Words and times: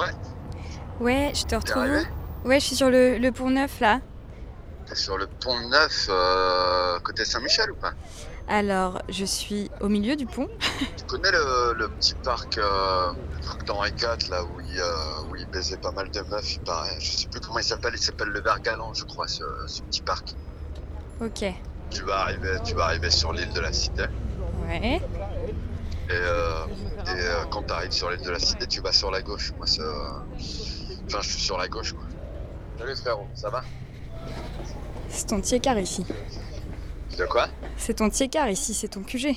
Ouais, 0.00 0.12
Ouais, 1.00 1.32
je 1.34 1.44
te 1.44 1.54
retrouve. 1.54 2.04
Ouais, 2.44 2.60
je 2.60 2.64
suis 2.66 2.76
sur 2.76 2.90
le, 2.90 3.18
le 3.18 3.32
pont 3.32 3.50
neuf 3.50 3.80
là. 3.80 4.00
t'es 4.86 4.94
sur 4.94 5.16
le 5.18 5.26
pont 5.26 5.58
Neuf, 5.68 6.06
euh, 6.08 6.98
côté 7.00 7.24
Saint-Michel 7.24 7.70
ou 7.70 7.76
pas? 7.76 7.92
Alors, 8.48 9.00
je 9.08 9.24
suis 9.24 9.70
au 9.80 9.88
milieu 9.88 10.16
du 10.16 10.26
pont. 10.26 10.48
Tu 10.96 11.04
connais 11.06 11.30
le, 11.30 11.74
le 11.76 11.88
petit 11.90 12.14
parc, 12.14 12.58
euh, 12.58 13.12
le 13.12 13.46
parc 13.46 13.64
d'Henri 13.64 13.90
IV, 13.90 14.30
là 14.30 14.42
où 14.44 14.60
il, 14.60 14.78
euh, 14.80 15.22
où 15.30 15.36
il 15.36 15.46
baisait 15.46 15.76
pas 15.76 15.92
mal 15.92 16.10
de 16.10 16.20
meufs, 16.22 16.54
il 16.56 16.60
paraît. 16.60 16.96
Je 16.98 17.10
sais 17.10 17.28
plus 17.28 17.40
comment 17.40 17.58
il 17.58 17.64
s'appelle, 17.64 17.92
il 17.94 18.02
s'appelle 18.02 18.28
le 18.28 18.40
Vergalant, 18.40 18.92
je 18.94 19.04
crois, 19.04 19.28
ce, 19.28 19.44
ce 19.66 19.82
petit 19.82 20.02
parc. 20.02 20.34
Ok. 21.20 21.44
Tu 21.90 22.02
vas 22.02 22.20
arriver, 22.22 22.56
tu 22.64 22.74
vas 22.74 22.84
arriver 22.86 23.10
sur 23.10 23.32
l'île 23.32 23.52
de 23.52 23.60
la 23.60 23.72
Cité. 23.72 24.04
Ouais. 24.68 25.00
Et, 26.10 26.12
euh, 26.12 26.66
et 27.06 27.20
euh, 27.20 27.44
quand 27.50 27.62
tu 27.62 27.72
arrives 27.72 27.92
sur 27.92 28.10
l'île 28.10 28.22
de 28.22 28.30
la 28.30 28.40
Cité, 28.40 28.66
tu 28.66 28.80
vas 28.80 28.92
sur 28.92 29.12
la 29.12 29.22
gauche. 29.22 29.52
Moi, 29.56 29.66
c'est, 29.68 29.80
euh, 29.80 30.10
enfin, 31.06 31.20
je 31.20 31.28
suis 31.28 31.40
sur 31.40 31.56
la 31.56 31.68
gauche, 31.68 31.92
quoi. 31.92 32.02
Salut 32.78 32.96
frérot, 32.96 33.28
ça 33.34 33.48
va? 33.48 33.62
C'est 35.08 35.26
ton 35.28 35.40
tiécar 35.40 35.78
ici. 35.78 36.04
De 37.16 37.26
quoi? 37.26 37.46
C'est 37.76 37.94
ton 37.94 38.10
tiécar 38.10 38.48
ici, 38.50 38.74
c'est 38.74 38.88
ton 38.88 39.02
QG. 39.04 39.36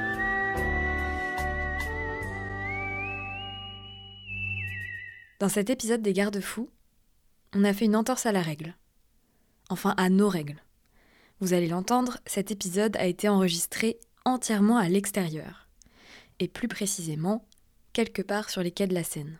Dans 5.41 5.49
cet 5.49 5.71
épisode 5.71 6.03
des 6.03 6.13
Garde-Fous, 6.13 6.69
on 7.55 7.63
a 7.63 7.73
fait 7.73 7.85
une 7.85 7.95
entorse 7.95 8.27
à 8.27 8.31
la 8.31 8.43
règle. 8.43 8.75
Enfin, 9.69 9.95
à 9.97 10.07
nos 10.11 10.29
règles. 10.29 10.61
Vous 11.39 11.53
allez 11.53 11.67
l'entendre, 11.67 12.19
cet 12.27 12.51
épisode 12.51 12.95
a 12.97 13.07
été 13.07 13.27
enregistré 13.27 13.97
entièrement 14.23 14.77
à 14.77 14.87
l'extérieur 14.87 15.67
et 16.37 16.47
plus 16.47 16.67
précisément 16.67 17.43
quelque 17.91 18.21
part 18.21 18.51
sur 18.51 18.61
les 18.61 18.69
quais 18.69 18.85
de 18.85 18.93
la 18.93 19.03
Seine. 19.03 19.39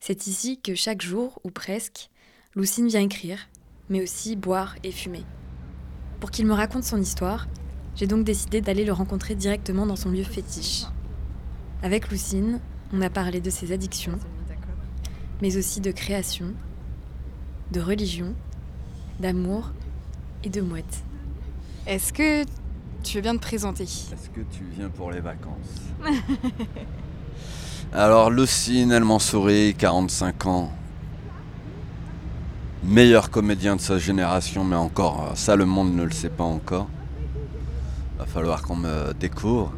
C'est 0.00 0.26
ici 0.26 0.58
que 0.62 0.74
chaque 0.74 1.02
jour, 1.02 1.38
ou 1.44 1.50
presque, 1.50 2.08
Lucine 2.54 2.88
vient 2.88 3.02
écrire, 3.02 3.46
mais 3.90 4.02
aussi 4.02 4.36
boire 4.36 4.76
et 4.84 4.90
fumer. 4.90 5.26
Pour 6.18 6.30
qu'il 6.30 6.46
me 6.46 6.54
raconte 6.54 6.84
son 6.84 6.98
histoire, 6.98 7.46
j'ai 7.94 8.06
donc 8.06 8.24
décidé 8.24 8.62
d'aller 8.62 8.86
le 8.86 8.94
rencontrer 8.94 9.34
directement 9.34 9.84
dans 9.84 9.96
son 9.96 10.12
lieu 10.12 10.24
fétiche. 10.24 10.84
Avec 11.82 12.08
Lucine, 12.08 12.58
on 12.90 13.02
a 13.02 13.10
parlé 13.10 13.42
de 13.42 13.50
ses 13.50 13.72
addictions, 13.72 14.18
mais 15.42 15.56
aussi 15.56 15.80
de 15.80 15.90
création, 15.90 16.46
de 17.72 17.80
religion, 17.80 18.34
d'amour 19.20 19.70
et 20.44 20.48
de 20.48 20.60
mouette. 20.60 21.02
Est-ce 21.86 22.12
que 22.12 22.44
tu 23.02 23.16
veux 23.16 23.22
bien 23.22 23.36
te 23.36 23.42
présenter? 23.42 23.84
Est-ce 23.84 24.30
que 24.30 24.40
tu 24.50 24.64
viens 24.76 24.88
pour 24.88 25.10
les 25.10 25.20
vacances? 25.20 25.92
Alors, 27.92 28.30
Lucine 28.30 28.98
Mansouri, 28.98 29.74
45 29.78 30.46
ans. 30.46 30.72
Meilleur 32.82 33.30
comédien 33.30 33.76
de 33.76 33.80
sa 33.80 33.98
génération, 33.98 34.64
mais 34.64 34.76
encore, 34.76 35.28
euh, 35.30 35.34
ça 35.34 35.56
le 35.56 35.66
monde 35.66 35.94
ne 35.94 36.02
le 36.02 36.10
sait 36.10 36.30
pas 36.30 36.44
encore. 36.44 36.88
Va 38.18 38.26
falloir 38.26 38.62
qu'on 38.62 38.76
me 38.76 39.12
découvre. 39.14 39.72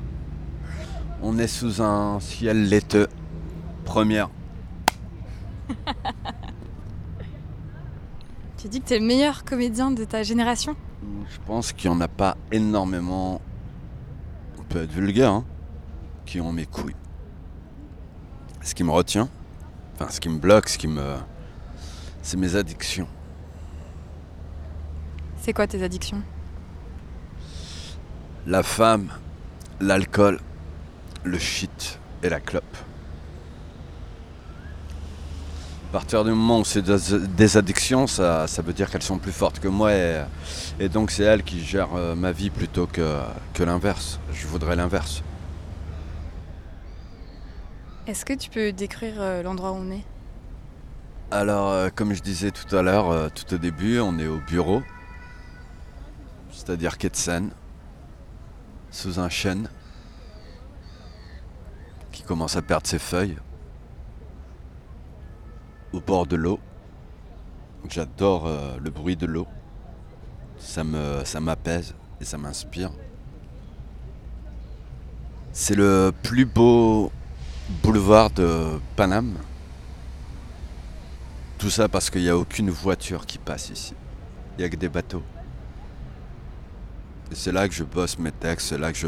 On 1.22 1.38
est 1.38 1.48
sous 1.48 1.82
un 1.82 2.20
ciel 2.20 2.68
laiteux. 2.68 3.08
Première. 3.84 4.30
Tu 8.58 8.66
dis 8.66 8.80
que 8.80 8.88
tu 8.88 8.94
es 8.94 8.98
le 8.98 9.06
meilleur 9.06 9.44
comédien 9.44 9.92
de 9.92 10.02
ta 10.02 10.24
génération? 10.24 10.74
Je 11.30 11.38
pense 11.46 11.72
qu'il 11.72 11.88
n'y 11.88 11.96
en 11.96 12.00
a 12.00 12.08
pas 12.08 12.36
énormément, 12.50 13.40
on 14.58 14.62
peut 14.64 14.82
être 14.82 14.90
vulgaire, 14.90 15.30
hein, 15.30 15.44
qui 16.26 16.40
ont 16.40 16.50
mes 16.50 16.66
couilles. 16.66 16.96
Ce 18.60 18.74
qui 18.74 18.82
me 18.82 18.90
retient, 18.90 19.28
enfin 19.94 20.10
ce 20.10 20.18
qui 20.18 20.28
me 20.28 20.38
bloque, 20.38 20.68
ce 20.68 20.76
qui 20.76 20.88
me. 20.88 21.14
C'est 22.22 22.36
mes 22.36 22.56
addictions. 22.56 23.06
C'est 25.40 25.52
quoi 25.52 25.68
tes 25.68 25.80
addictions? 25.84 26.22
La 28.44 28.64
femme, 28.64 29.08
l'alcool, 29.80 30.40
le 31.22 31.38
shit 31.38 32.00
et 32.24 32.28
la 32.28 32.40
clope. 32.40 32.76
À 35.88 35.90
partir 35.92 36.22
du 36.22 36.30
moment 36.30 36.60
où 36.60 36.64
c'est 36.66 36.82
des- 36.82 37.56
addictions, 37.56 38.06
ça, 38.06 38.46
ça 38.46 38.60
veut 38.60 38.74
dire 38.74 38.90
qu'elles 38.90 39.02
sont 39.02 39.16
plus 39.16 39.32
fortes 39.32 39.58
que 39.58 39.68
moi 39.68 39.94
et, 39.94 40.22
et 40.78 40.90
donc 40.90 41.10
c'est 41.10 41.22
elles 41.22 41.42
qui 41.42 41.64
gèrent 41.64 41.94
euh, 41.96 42.14
ma 42.14 42.30
vie 42.30 42.50
plutôt 42.50 42.86
que, 42.86 43.18
que 43.54 43.62
l'inverse. 43.62 44.20
Je 44.34 44.46
voudrais 44.46 44.76
l'inverse. 44.76 45.22
Est-ce 48.06 48.26
que 48.26 48.34
tu 48.34 48.50
peux 48.50 48.70
décrire 48.72 49.14
euh, 49.18 49.42
l'endroit 49.42 49.72
où 49.72 49.76
on 49.76 49.90
est? 49.90 50.04
Alors, 51.30 51.70
euh, 51.70 51.88
comme 51.94 52.12
je 52.12 52.22
disais 52.22 52.50
tout 52.50 52.76
à 52.76 52.82
l'heure, 52.82 53.30
tout 53.32 53.54
au 53.54 53.58
début, 53.58 53.98
on 53.98 54.18
est 54.18 54.26
au 54.26 54.38
bureau, 54.46 54.82
c'est-à-dire 56.52 56.98
quai 56.98 57.08
de 57.08 57.16
Seine, 57.16 57.50
sous 58.90 59.20
un 59.20 59.30
chêne 59.30 59.70
qui 62.12 62.22
commence 62.22 62.56
à 62.56 62.62
perdre 62.62 62.86
ses 62.86 62.98
feuilles, 62.98 63.36
au 65.92 66.00
bord 66.00 66.26
de 66.26 66.36
l'eau. 66.36 66.58
J'adore 67.88 68.46
euh, 68.46 68.76
le 68.82 68.90
bruit 68.90 69.16
de 69.16 69.26
l'eau, 69.26 69.46
ça 70.58 70.84
me, 70.84 71.22
m'apaise 71.40 71.94
et 72.20 72.24
ça 72.24 72.36
m'inspire. 72.36 72.90
C'est 75.52 75.74
le 75.74 76.12
plus 76.22 76.44
beau 76.44 77.10
boulevard 77.82 78.30
de 78.30 78.78
Paname. 78.96 79.36
Tout 81.58 81.70
ça 81.70 81.88
parce 81.88 82.10
qu'il 82.10 82.22
n'y 82.22 82.28
a 82.28 82.36
aucune 82.36 82.70
voiture 82.70 83.26
qui 83.26 83.38
passe 83.38 83.70
ici. 83.70 83.94
Il 84.56 84.60
n'y 84.60 84.64
a 84.64 84.68
que 84.68 84.76
des 84.76 84.88
bateaux. 84.88 85.22
Et 87.30 87.34
c'est 87.34 87.52
là 87.52 87.68
que 87.68 87.74
je 87.74 87.84
bosse 87.84 88.18
mes 88.18 88.32
textes, 88.32 88.68
c'est 88.68 88.78
là 88.78 88.92
que 88.92 88.98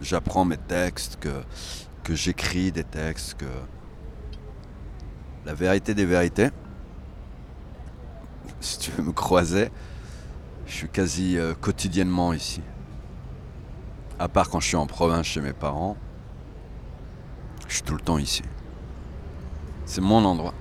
j'apprends 0.00 0.44
mes 0.44 0.56
textes, 0.56 1.16
que, 1.20 1.42
que 2.02 2.14
j'écris 2.14 2.72
des 2.72 2.84
textes, 2.84 3.34
que... 3.34 3.46
La 5.46 5.54
vérité 5.54 5.94
des 5.94 6.04
vérités, 6.04 6.48
si 8.60 8.80
tu 8.80 8.90
veux 8.90 9.04
me 9.04 9.12
croiser, 9.12 9.70
je 10.66 10.72
suis 10.72 10.88
quasi 10.88 11.38
euh, 11.38 11.54
quotidiennement 11.54 12.32
ici. 12.32 12.62
À 14.18 14.26
part 14.26 14.50
quand 14.50 14.58
je 14.58 14.66
suis 14.66 14.76
en 14.76 14.88
province 14.88 15.24
chez 15.24 15.40
mes 15.40 15.52
parents, 15.52 15.96
je 17.68 17.74
suis 17.74 17.84
tout 17.84 17.94
le 17.94 18.00
temps 18.00 18.18
ici. 18.18 18.42
C'est 19.84 20.00
mon 20.00 20.24
endroit. 20.24 20.52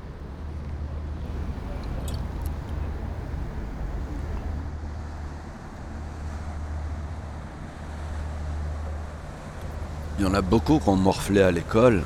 Il 10.20 10.26
y 10.26 10.28
en 10.28 10.34
a 10.36 10.42
beaucoup 10.42 10.78
qui 10.78 10.90
ont 10.90 10.96
morflé 10.96 11.42
à 11.42 11.50
l'école. 11.50 12.04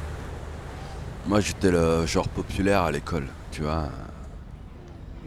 Moi, 1.30 1.42
j'étais 1.42 1.70
le 1.70 2.08
genre 2.08 2.28
populaire 2.28 2.82
à 2.82 2.92
l'école, 2.92 3.28
tu 3.52 3.62
vois. 3.62 3.90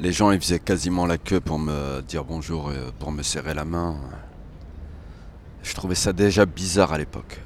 Les 0.00 0.10
gens, 0.10 0.32
ils 0.32 0.40
faisaient 0.40 0.58
quasiment 0.58 1.06
la 1.06 1.16
queue 1.16 1.38
pour 1.38 1.60
me 1.60 2.00
dire 2.00 2.25
bonjour, 2.25 2.72
et 2.72 2.90
pour 2.99 3.12
me 3.12 3.22
serrer 3.22 3.54
la 3.54 3.64
main. 3.64 3.94
Je 5.62 5.72
trouvais 5.76 5.94
ça 5.94 6.12
déjà 6.12 6.44
bizarre 6.44 6.93
à 6.93 6.99
l'époque. 6.99 7.40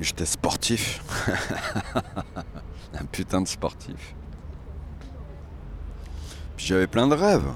J'étais 0.00 0.24
sportif. 0.24 1.02
Un 2.94 3.06
putain 3.06 3.40
de 3.40 3.48
sportif. 3.48 4.14
Puis 6.56 6.66
j'avais 6.66 6.86
plein 6.86 7.08
de 7.08 7.16
rêves. 7.16 7.50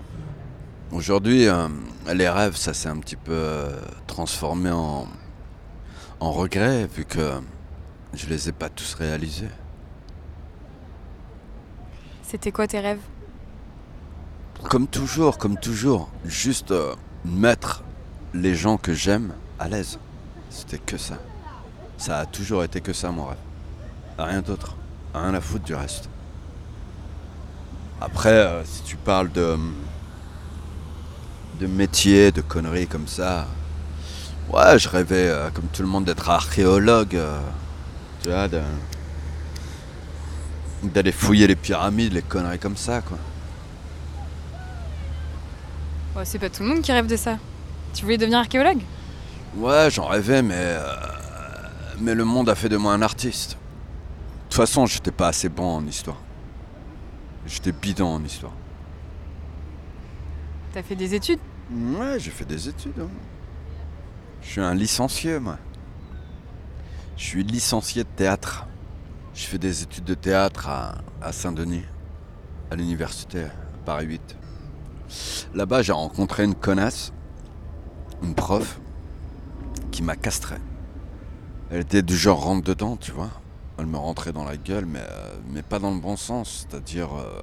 Aujourd'hui, 0.91 1.47
euh, 1.47 1.69
les 2.12 2.29
rêves, 2.29 2.56
ça 2.56 2.75
s'est 2.75 2.88
un 2.88 2.99
petit 2.99 3.14
peu 3.14 3.31
euh, 3.31 3.81
transformé 4.09 4.73
en, 4.73 5.06
en 6.19 6.32
regret, 6.32 6.88
vu 6.93 7.05
que 7.05 7.41
je 8.14 8.26
les 8.26 8.49
ai 8.49 8.53
pas 8.53 8.69
tous 8.69 8.94
réalisés. 8.94 9.49
C'était 12.23 12.53
quoi 12.53 12.67
tes 12.67 12.81
rêves? 12.81 13.00
Comme 14.69 14.88
toujours, 14.88 15.38
comme 15.38 15.58
toujours, 15.58 16.08
juste 16.25 16.70
euh, 16.73 16.94
mettre 17.25 17.85
les 18.35 18.55
gens 18.55 18.79
que 18.79 18.94
j'aime 18.94 19.32
à 19.58 19.69
l'aise. 19.69 19.99
C'était 20.50 20.79
que 20.79 20.97
ça. 20.97 21.19
Ça 21.99 22.19
a 22.19 22.26
toujours 22.26 22.64
été 22.64 22.81
que 22.81 22.93
ça, 22.93 23.11
mon 23.11 23.26
rêve. 23.26 23.38
Rien 24.19 24.43
d'autre. 24.43 24.76
Rien 25.14 25.35
à 25.35 25.41
foutre 25.41 25.64
du 25.64 25.75
reste. 25.75 26.09
Après, 28.00 28.31
euh, 28.31 28.64
si 28.64 28.82
tu 28.82 28.97
parles 28.97 29.31
de. 29.32 29.56
de 31.61 31.67
métier, 31.67 32.32
de 32.32 32.41
conneries 32.43 32.87
comme 32.87 33.06
ça. 33.06 33.47
Ouais, 34.52 34.79
je 34.79 34.88
rêvais, 34.88 35.29
euh, 35.29 35.50
comme 35.50 35.67
tout 35.73 35.82
le 35.82 35.88
monde, 35.88 36.05
d'être 36.05 36.29
archéologue. 36.29 37.17
euh, 37.17 37.41
tu 38.26 38.32
vois, 38.32 38.49
de- 38.49 38.61
d'aller 40.82 41.12
fouiller 41.12 41.46
les 41.46 41.55
pyramides, 41.55 42.12
les 42.12 42.23
conneries 42.23 42.58
comme 42.58 42.76
ça, 42.76 43.00
quoi. 43.00 43.19
C'est 46.25 46.38
pas 46.40 46.49
tout 46.50 46.62
le 46.64 46.70
monde 46.70 46.81
qui 46.82 46.90
rêve 46.90 47.06
de 47.06 47.14
ça. 47.17 47.38
Tu 47.94 48.02
voulais 48.05 48.19
devenir 48.19 48.38
archéologue? 48.38 48.81
Ouais, 49.56 49.88
j'en 49.93 50.06
rêvais, 50.06 50.43
mais. 50.43 50.55
euh, 50.58 50.93
mais 52.00 52.14
le 52.14 52.25
monde 52.25 52.49
a 52.49 52.55
fait 52.56 52.69
de 52.69 52.76
moi 52.76 52.94
un 52.94 53.02
artiste. 53.02 53.52
De 53.52 53.56
toute 54.49 54.55
façon, 54.55 54.87
j'étais 54.87 55.12
pas 55.12 55.28
assez 55.28 55.49
bon 55.49 55.76
en 55.76 55.87
histoire. 55.87 56.17
J'étais 57.46 57.70
bidon 57.70 58.08
en 58.08 58.25
histoire. 58.25 58.52
T'as 60.73 60.82
fait 60.82 60.96
des 60.96 61.14
études? 61.14 61.38
Ouais, 61.70 62.19
j'ai 62.19 62.31
fait 62.32 62.44
des 62.44 62.69
études. 62.69 62.99
hein. 63.00 63.08
Je 64.43 64.49
suis 64.49 64.61
un 64.61 64.75
licencié, 64.75 65.38
moi. 65.38 65.58
Je 67.16 67.24
suis 67.24 67.44
licencié 67.44 68.04
de 68.04 68.08
théâtre. 68.08 68.66
Je 69.34 69.46
fais 69.46 69.58
des 69.58 69.82
études 69.82 70.04
de 70.04 70.14
théâtre 70.14 70.68
à, 70.68 70.96
à 71.22 71.32
Saint-Denis, 71.32 71.84
à 72.70 72.76
l'université, 72.76 73.46
Paris 73.86 74.06
8. 74.06 74.36
Là-bas, 75.54 75.82
j'ai 75.82 75.92
rencontré 75.92 76.44
une 76.44 76.54
connasse, 76.54 77.12
une 78.22 78.34
prof, 78.34 78.80
qui 79.90 80.02
m'a 80.02 80.16
castré. 80.16 80.56
Elle 81.70 81.80
était 81.80 82.02
du 82.02 82.16
genre 82.16 82.42
rentre 82.42 82.64
dedans, 82.64 82.96
tu 82.96 83.12
vois. 83.12 83.30
Elle 83.78 83.86
me 83.86 83.96
rentrait 83.96 84.32
dans 84.32 84.44
la 84.44 84.58
gueule, 84.58 84.84
mais, 84.84 85.00
euh, 85.00 85.36
mais 85.50 85.62
pas 85.62 85.78
dans 85.78 85.90
le 85.94 86.00
bon 86.00 86.16
sens. 86.16 86.66
C'est-à-dire, 86.68 87.14
euh, 87.16 87.42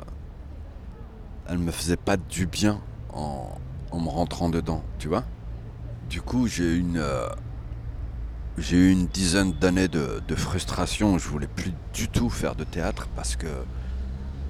elle 1.47 1.57
me 1.57 1.71
faisait 1.71 1.97
pas 1.97 2.17
du 2.17 2.45
bien 2.45 2.79
en, 3.11 3.49
en 3.91 3.99
me 3.99 4.09
rentrant 4.09 4.49
dedans, 4.49 4.83
tu 4.99 5.07
vois. 5.07 5.23
Du 6.09 6.21
coup, 6.21 6.47
j'ai 6.47 6.63
eu 6.63 6.79
une, 6.79 6.97
euh, 6.97 7.27
j'ai 8.57 8.77
eu 8.77 8.91
une 8.91 9.07
dizaine 9.07 9.53
d'années 9.53 9.87
de, 9.87 10.21
de 10.27 10.35
frustration. 10.35 11.17
Je 11.17 11.27
voulais 11.27 11.47
plus 11.47 11.73
du 11.93 12.07
tout 12.07 12.29
faire 12.29 12.55
de 12.55 12.63
théâtre 12.63 13.07
parce 13.15 13.35
que 13.35 13.47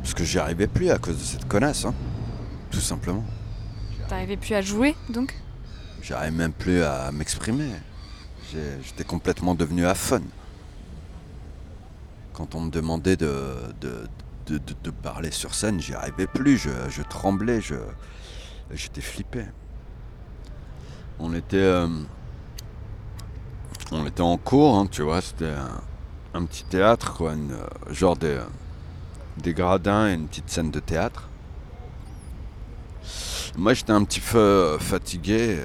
parce 0.02 0.14
que 0.14 0.24
j'y 0.26 0.38
arrivais 0.40 0.68
plus 0.68 0.90
à 0.90 0.98
cause 0.98 1.18
de 1.18 1.24
cette 1.24 1.48
connasse, 1.48 1.86
hein, 1.86 1.94
tout 2.72 2.82
simplement. 2.82 3.24
T'arrivais 4.10 4.36
plus 4.36 4.54
à 4.54 4.62
jouer, 4.62 4.96
donc? 5.10 5.34
J'arrivais 6.02 6.36
même 6.36 6.52
plus 6.52 6.84
à 6.84 7.12
m'exprimer. 7.14 7.70
J'étais 8.52 9.06
complètement 9.06 9.56
devenu 9.56 9.86
aphone. 9.86 10.26
Quand 12.34 12.54
on 12.56 12.62
me 12.62 12.70
demandait 12.70 13.16
de, 13.16 13.34
de, 13.80 14.08
de, 14.48 14.58
de- 14.58 14.76
de 14.84 14.92
parler 14.92 15.32
sur 15.32 15.56
scène, 15.56 15.80
j'y 15.80 15.94
arrivais 15.94 16.28
plus. 16.28 16.58
Je, 16.58 16.70
je 16.90 17.02
tremblais, 17.04 17.62
je, 17.62 17.76
j'étais 18.74 19.02
flippé. 19.02 19.46
On 21.20 21.34
était, 21.34 21.56
euh, 21.58 21.88
on 23.92 24.06
était 24.06 24.22
en 24.22 24.38
cours, 24.38 24.76
hein, 24.76 24.88
tu 24.90 25.02
vois, 25.02 25.22
c'était 25.22 25.54
un, 26.34 26.46
petit 26.46 26.64
théâtre, 26.64 27.14
quoi, 27.14 27.34
une, 27.34 27.52
euh, 27.52 27.94
genre 27.94 28.16
des, 28.16 28.40
des 29.38 29.54
gradins 29.54 30.10
et 30.10 30.14
une 30.14 30.28
petite 30.28 30.50
scène 30.50 30.72
de 30.72 30.80
théâtre. 30.80 31.30
Moi, 33.56 33.74
j'étais 33.74 33.92
un 33.92 34.04
petit 34.04 34.20
peu 34.20 34.38
euh, 34.38 34.80
fatigué 34.80 35.60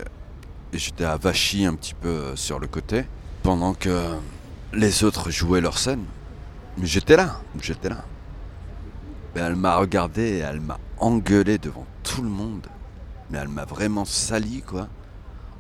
et 0.73 0.79
j'étais 0.79 1.05
avachi 1.05 1.65
un 1.65 1.75
petit 1.75 1.95
peu 1.95 2.09
euh, 2.09 2.37
sur 2.37 2.59
le 2.59 2.67
côté 2.67 3.07
pendant 3.43 3.73
que 3.73 4.17
les 4.75 5.05
autres 5.05 5.31
jouaient 5.31 5.63
leur 5.63 5.79
scène. 5.79 6.05
Mais 6.77 6.87
j'étais 6.87 7.17
là, 7.17 7.41
j'étais 7.61 7.89
là. 7.89 8.05
Elle 9.35 9.57
m'a 9.57 9.77
regardé 9.77 10.23
et 10.23 10.39
elle 10.39 10.61
m'a 10.61 10.79
engueulé 10.99 11.59
devant 11.59 11.87
tout 12.03 12.23
le 12.23 12.29
monde. 12.29 12.67
Mais 13.31 13.39
elle 13.39 13.49
m'a 13.49 13.65
vraiment 13.65 14.05
sali, 14.05 14.63
quoi. 14.63 14.89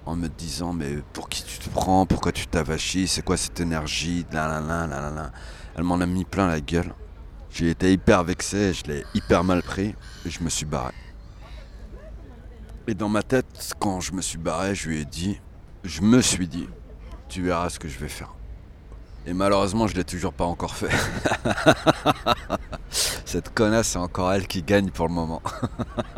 En 0.08 0.16
me 0.16 0.28
disant, 0.28 0.72
mais 0.72 1.02
pour 1.12 1.28
qui 1.28 1.44
tu 1.44 1.58
te 1.58 1.68
prends? 1.68 2.06
Pourquoi 2.06 2.32
tu 2.32 2.46
t'avachis? 2.46 3.08
C'est 3.08 3.20
quoi 3.20 3.36
cette 3.36 3.60
énergie? 3.60 4.24
Là, 4.32 4.58
là, 4.58 4.86
là, 4.86 5.10
là. 5.10 5.30
Elle 5.76 5.82
m'en 5.82 6.00
a 6.00 6.06
mis 6.06 6.24
plein 6.24 6.48
la 6.48 6.62
gueule. 6.62 6.94
J'ai 7.50 7.68
été 7.68 7.92
hyper 7.92 8.24
vexé, 8.24 8.72
je 8.72 8.84
l'ai 8.84 9.04
hyper 9.12 9.44
mal 9.44 9.62
pris 9.62 9.94
et 10.24 10.30
je 10.30 10.42
me 10.42 10.48
suis 10.48 10.64
barré. 10.64 10.94
Et 12.86 12.94
dans 12.94 13.10
ma 13.10 13.22
tête, 13.22 13.74
quand 13.78 14.00
je 14.00 14.14
me 14.14 14.22
suis 14.22 14.38
barré, 14.38 14.74
je 14.74 14.88
lui 14.88 15.02
ai 15.02 15.04
dit, 15.04 15.38
je 15.84 16.00
me 16.00 16.22
suis 16.22 16.48
dit, 16.48 16.70
tu 17.28 17.42
verras 17.42 17.68
ce 17.68 17.78
que 17.78 17.86
je 17.86 17.98
vais 17.98 18.08
faire. 18.08 18.34
Et 19.26 19.34
malheureusement, 19.34 19.88
je 19.88 19.94
l'ai 19.94 20.04
toujours 20.04 20.32
pas 20.32 20.46
encore 20.46 20.74
fait. 20.74 20.88
Cette 22.90 23.52
connasse, 23.52 23.88
c'est 23.88 23.98
encore 23.98 24.32
elle 24.32 24.46
qui 24.46 24.62
gagne 24.62 24.88
pour 24.88 25.06
le 25.06 25.12
moment. 25.12 25.42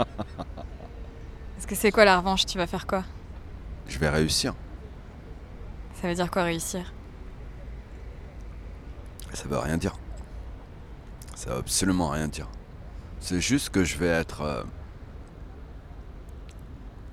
Est-ce 1.58 1.66
que 1.66 1.74
c'est 1.74 1.90
quoi 1.90 2.04
la 2.04 2.18
revanche? 2.18 2.46
Tu 2.46 2.56
vas 2.56 2.68
faire 2.68 2.86
quoi? 2.86 3.02
Je 3.90 3.98
vais 3.98 4.08
réussir. 4.08 4.54
Ça 6.00 6.08
veut 6.08 6.14
dire 6.14 6.30
quoi 6.30 6.44
réussir? 6.44 6.94
Ça 9.34 9.48
veut 9.48 9.58
rien 9.58 9.76
dire. 9.76 9.98
Ça 11.34 11.50
veut 11.50 11.58
absolument 11.58 12.08
rien 12.08 12.28
dire. 12.28 12.48
C'est 13.18 13.40
juste 13.40 13.70
que 13.70 13.84
je 13.84 13.98
vais 13.98 14.06
être 14.06 14.42
euh, 14.42 14.62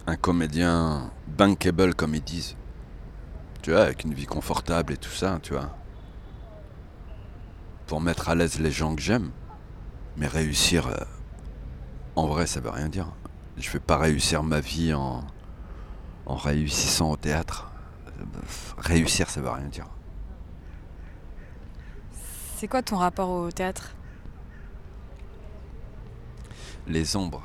un 0.05 0.15
comédien 0.15 1.11
bankable 1.27 1.95
comme 1.95 2.13
ils 2.13 2.23
disent. 2.23 2.55
Tu 3.63 3.71
vois, 3.71 3.81
avec 3.81 4.03
une 4.03 4.13
vie 4.13 4.27
confortable 4.27 4.93
et 4.93 4.97
tout 4.97 5.09
ça, 5.09 5.39
tu 5.41 5.53
vois. 5.53 5.75
Pour 7.87 8.01
mettre 8.01 8.29
à 8.29 8.35
l'aise 8.35 8.59
les 8.59 8.71
gens 8.71 8.95
que 8.95 9.01
j'aime. 9.01 9.31
Mais 10.15 10.27
réussir, 10.27 10.87
euh, 10.87 11.05
en 12.15 12.27
vrai, 12.27 12.45
ça 12.45 12.59
veut 12.59 12.69
rien 12.69 12.87
dire. 12.87 13.07
Je 13.57 13.69
vais 13.71 13.79
pas 13.79 13.97
réussir 13.97 14.43
ma 14.43 14.59
vie 14.59 14.93
en, 14.93 15.23
en 16.27 16.35
réussissant 16.35 17.11
au 17.11 17.17
théâtre. 17.17 17.71
Euh, 18.07 18.23
Réussir, 18.77 19.29
ça 19.29 19.41
veut 19.41 19.49
rien 19.49 19.67
dire. 19.67 19.87
C'est 22.57 22.67
quoi 22.67 22.81
ton 22.81 22.97
rapport 22.97 23.29
au 23.29 23.49
théâtre? 23.49 23.95
Les 26.85 27.15
ombres. 27.15 27.43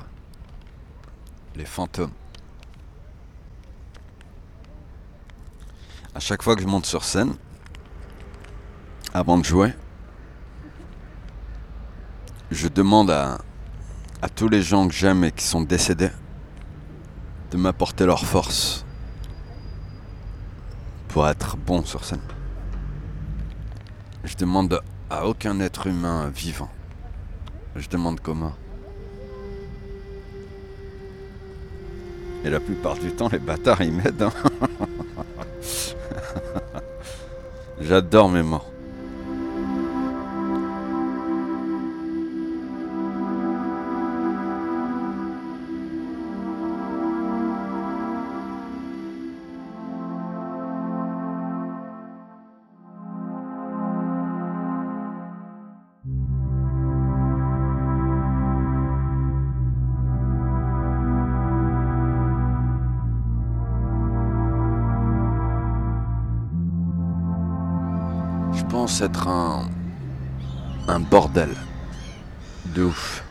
Les 1.55 1.65
fantômes. 1.65 2.11
À 6.13 6.19
chaque 6.19 6.43
fois 6.43 6.55
que 6.55 6.61
je 6.61 6.67
monte 6.67 6.85
sur 6.85 7.03
scène, 7.03 7.35
avant 9.13 9.37
de 9.37 9.45
jouer, 9.45 9.73
je 12.51 12.67
demande 12.67 13.09
à, 13.09 13.39
à 14.21 14.29
tous 14.29 14.47
les 14.49 14.61
gens 14.61 14.87
que 14.87 14.93
j'aime 14.93 15.23
et 15.23 15.31
qui 15.31 15.43
sont 15.43 15.61
décédés 15.61 16.11
de 17.53 17.57
m'apporter 17.59 18.07
leur 18.07 18.25
force 18.25 18.83
pour 21.09 21.27
être 21.29 21.55
bon 21.55 21.85
sur 21.85 22.03
scène. 22.03 22.19
Je 24.23 24.35
demande 24.35 24.81
à 25.11 25.27
aucun 25.27 25.59
être 25.59 25.85
humain 25.85 26.31
vivant. 26.33 26.69
Je 27.75 27.87
demande 27.89 28.19
comment. 28.21 28.53
Et 32.43 32.49
la 32.49 32.59
plupart 32.59 32.95
du 32.95 33.11
temps, 33.11 33.29
les 33.31 33.37
bâtards, 33.37 33.83
ils 33.83 33.93
m'aident. 33.93 34.23
hein. 34.23 34.33
J'adore 37.81 38.29
mes 38.29 38.41
morts. 38.41 38.72
Pense 68.83 68.99
être 68.99 69.29
un. 69.29 69.69
un 70.89 70.99
bordel. 70.99 71.55
De 72.75 72.83
ouf. 72.83 73.23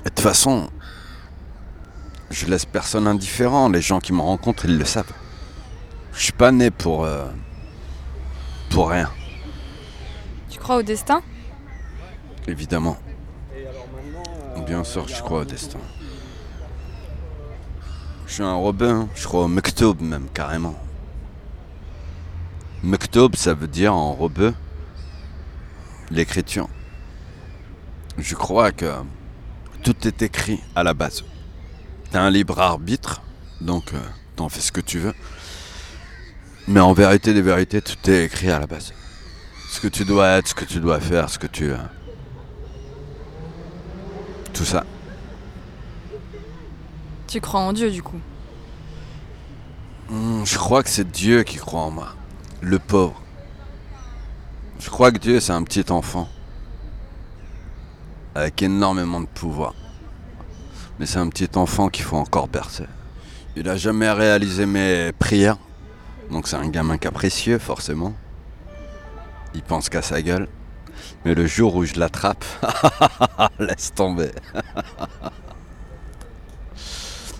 Et 0.00 0.04
de 0.04 0.08
toute 0.10 0.20
façon, 0.20 0.68
je 2.30 2.44
laisse 2.44 2.66
personne 2.66 3.06
indifférent. 3.06 3.70
Les 3.70 3.80
gens 3.80 3.98
qui 3.98 4.12
me 4.12 4.20
rencontrent, 4.20 4.66
ils 4.66 4.76
le 4.76 4.84
savent. 4.84 5.14
Je 6.12 6.24
suis 6.24 6.32
pas 6.34 6.52
né 6.52 6.70
pour. 6.70 7.06
euh, 7.06 7.24
pour 8.68 8.90
rien, 8.90 9.10
Tu 10.50 10.58
crois 10.58 10.76
au 10.76 10.82
destin? 10.82 11.22
Évidemment. 12.46 12.98
Bien 14.66 14.84
sûr, 14.84 15.08
je 15.08 15.22
crois 15.22 15.40
au 15.40 15.44
destin. 15.46 15.80
Je 18.26 18.34
suis 18.34 18.42
un 18.42 18.54
Robin, 18.54 19.08
je 19.14 19.24
crois 19.26 19.44
au 19.44 19.48
Mektoub 19.48 20.02
même, 20.02 20.28
carrément. 20.34 20.76
Mektoub, 23.10 23.34
ça 23.34 23.54
veut 23.54 23.66
dire 23.66 23.92
en 23.92 24.12
rebeu 24.12 24.54
l'écriture. 26.12 26.68
Je 28.18 28.36
crois 28.36 28.70
que 28.70 28.88
tout 29.82 30.06
est 30.06 30.22
écrit 30.22 30.60
à 30.76 30.84
la 30.84 30.94
base. 30.94 31.24
T'as 32.12 32.20
un 32.20 32.30
libre 32.30 32.60
arbitre, 32.60 33.20
donc 33.60 33.94
euh, 33.94 33.98
t'en 34.36 34.48
fais 34.48 34.60
ce 34.60 34.70
que 34.70 34.80
tu 34.80 35.00
veux. 35.00 35.14
Mais 36.68 36.78
en 36.78 36.92
vérité 36.92 37.34
des 37.34 37.42
vérités, 37.42 37.82
tout 37.82 37.98
est 38.08 38.26
écrit 38.26 38.48
à 38.52 38.60
la 38.60 38.68
base. 38.68 38.92
Ce 39.70 39.80
que 39.80 39.88
tu 39.88 40.04
dois 40.04 40.28
être, 40.28 40.46
ce 40.46 40.54
que 40.54 40.64
tu 40.64 40.78
dois 40.78 41.00
faire, 41.00 41.30
ce 41.30 41.40
que 41.40 41.48
tu... 41.48 41.72
euh, 41.72 41.78
tout 44.52 44.64
ça. 44.64 44.84
Tu 47.26 47.40
crois 47.40 47.58
en 47.58 47.72
Dieu 47.72 47.90
du 47.90 48.04
coup? 48.04 48.20
Hmm, 50.10 50.44
je 50.44 50.56
crois 50.56 50.84
que 50.84 50.90
c'est 50.90 51.10
Dieu 51.10 51.42
qui 51.42 51.56
croit 51.56 51.80
en 51.80 51.90
moi. 51.90 52.14
Le 52.62 52.78
pauvre. 52.78 53.18
Je 54.80 54.90
crois 54.90 55.12
que 55.12 55.18
Dieu, 55.18 55.40
c'est 55.40 55.52
un 55.52 55.62
petit 55.62 55.90
enfant. 55.90 56.28
Avec 58.34 58.62
énormément 58.62 59.22
de 59.22 59.26
pouvoir. 59.26 59.74
Mais 60.98 61.06
c'est 61.06 61.18
un 61.18 61.30
petit 61.30 61.48
enfant 61.56 61.88
qu'il 61.88 62.04
faut 62.04 62.18
encore 62.18 62.48
bercer. 62.48 62.84
Il 63.56 63.66
a 63.70 63.76
jamais 63.76 64.10
réalisé 64.10 64.66
mes 64.66 65.10
prières. 65.18 65.56
Donc 66.30 66.48
c'est 66.48 66.56
un 66.56 66.68
gamin 66.68 66.98
capricieux, 66.98 67.58
forcément. 67.58 68.12
Il 69.54 69.62
pense 69.62 69.88
qu'à 69.88 70.02
sa 70.02 70.20
gueule. 70.20 70.46
Mais 71.24 71.34
le 71.34 71.46
jour 71.46 71.76
où 71.76 71.86
je 71.86 71.98
l'attrape, 71.98 72.44
laisse 73.58 73.94
tomber. 73.94 74.32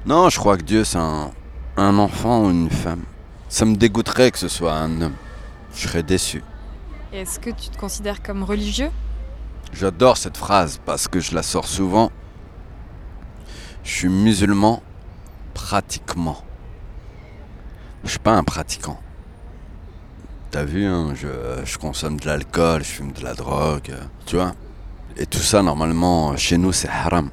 non, 0.06 0.30
je 0.30 0.38
crois 0.38 0.56
que 0.56 0.62
Dieu, 0.62 0.82
c'est 0.82 0.98
un, 0.98 1.30
un 1.76 1.98
enfant 1.98 2.46
ou 2.46 2.50
une 2.50 2.70
femme. 2.70 3.04
Ça 3.50 3.64
me 3.64 3.75
dégoûterait 3.75 4.30
que 4.30 4.38
ce 4.38 4.47
soit 4.47 4.75
un 4.75 5.02
homme. 5.02 5.16
Je 5.75 5.88
serais 5.88 6.04
déçu. 6.04 6.42
Est-ce 7.12 7.40
que 7.40 7.50
tu 7.50 7.69
te 7.69 7.76
considères 7.76 8.23
comme 8.23 8.45
religieux? 8.45 8.90
J'adore 9.73 10.16
cette 10.16 10.37
phrase 10.37 10.80
parce 10.87 11.09
que 11.09 11.19
je 11.19 11.35
la 11.35 11.42
sors 11.42 11.66
souvent. 11.66 12.12
Je 13.83 13.90
suis 13.90 14.09
musulman 14.09 14.83
pratiquement. 15.52 16.45
Je 18.04 18.11
suis 18.11 18.19
pas 18.21 18.35
un 18.35 18.45
pratiquant. 18.45 19.00
T'as 20.52 20.64
vu, 20.64 20.87
hein, 20.87 21.14
je, 21.16 21.28
je 21.64 21.76
consomme 21.78 22.21
de 22.21 22.26
l'alcool, 22.26 22.85
je 22.85 22.88
fume 22.88 23.12
de 23.12 23.23
la 23.23 23.35
drogue, 23.35 23.90
euh, 23.90 24.02
tu 24.26 24.37
vois. 24.37 24.54
Et 25.16 25.26
tout 25.26 25.38
ça, 25.38 25.62
normalement, 25.62 26.37
chez 26.37 26.57
nous, 26.57 26.73
c'est 26.73 26.88
haram. 26.88 27.30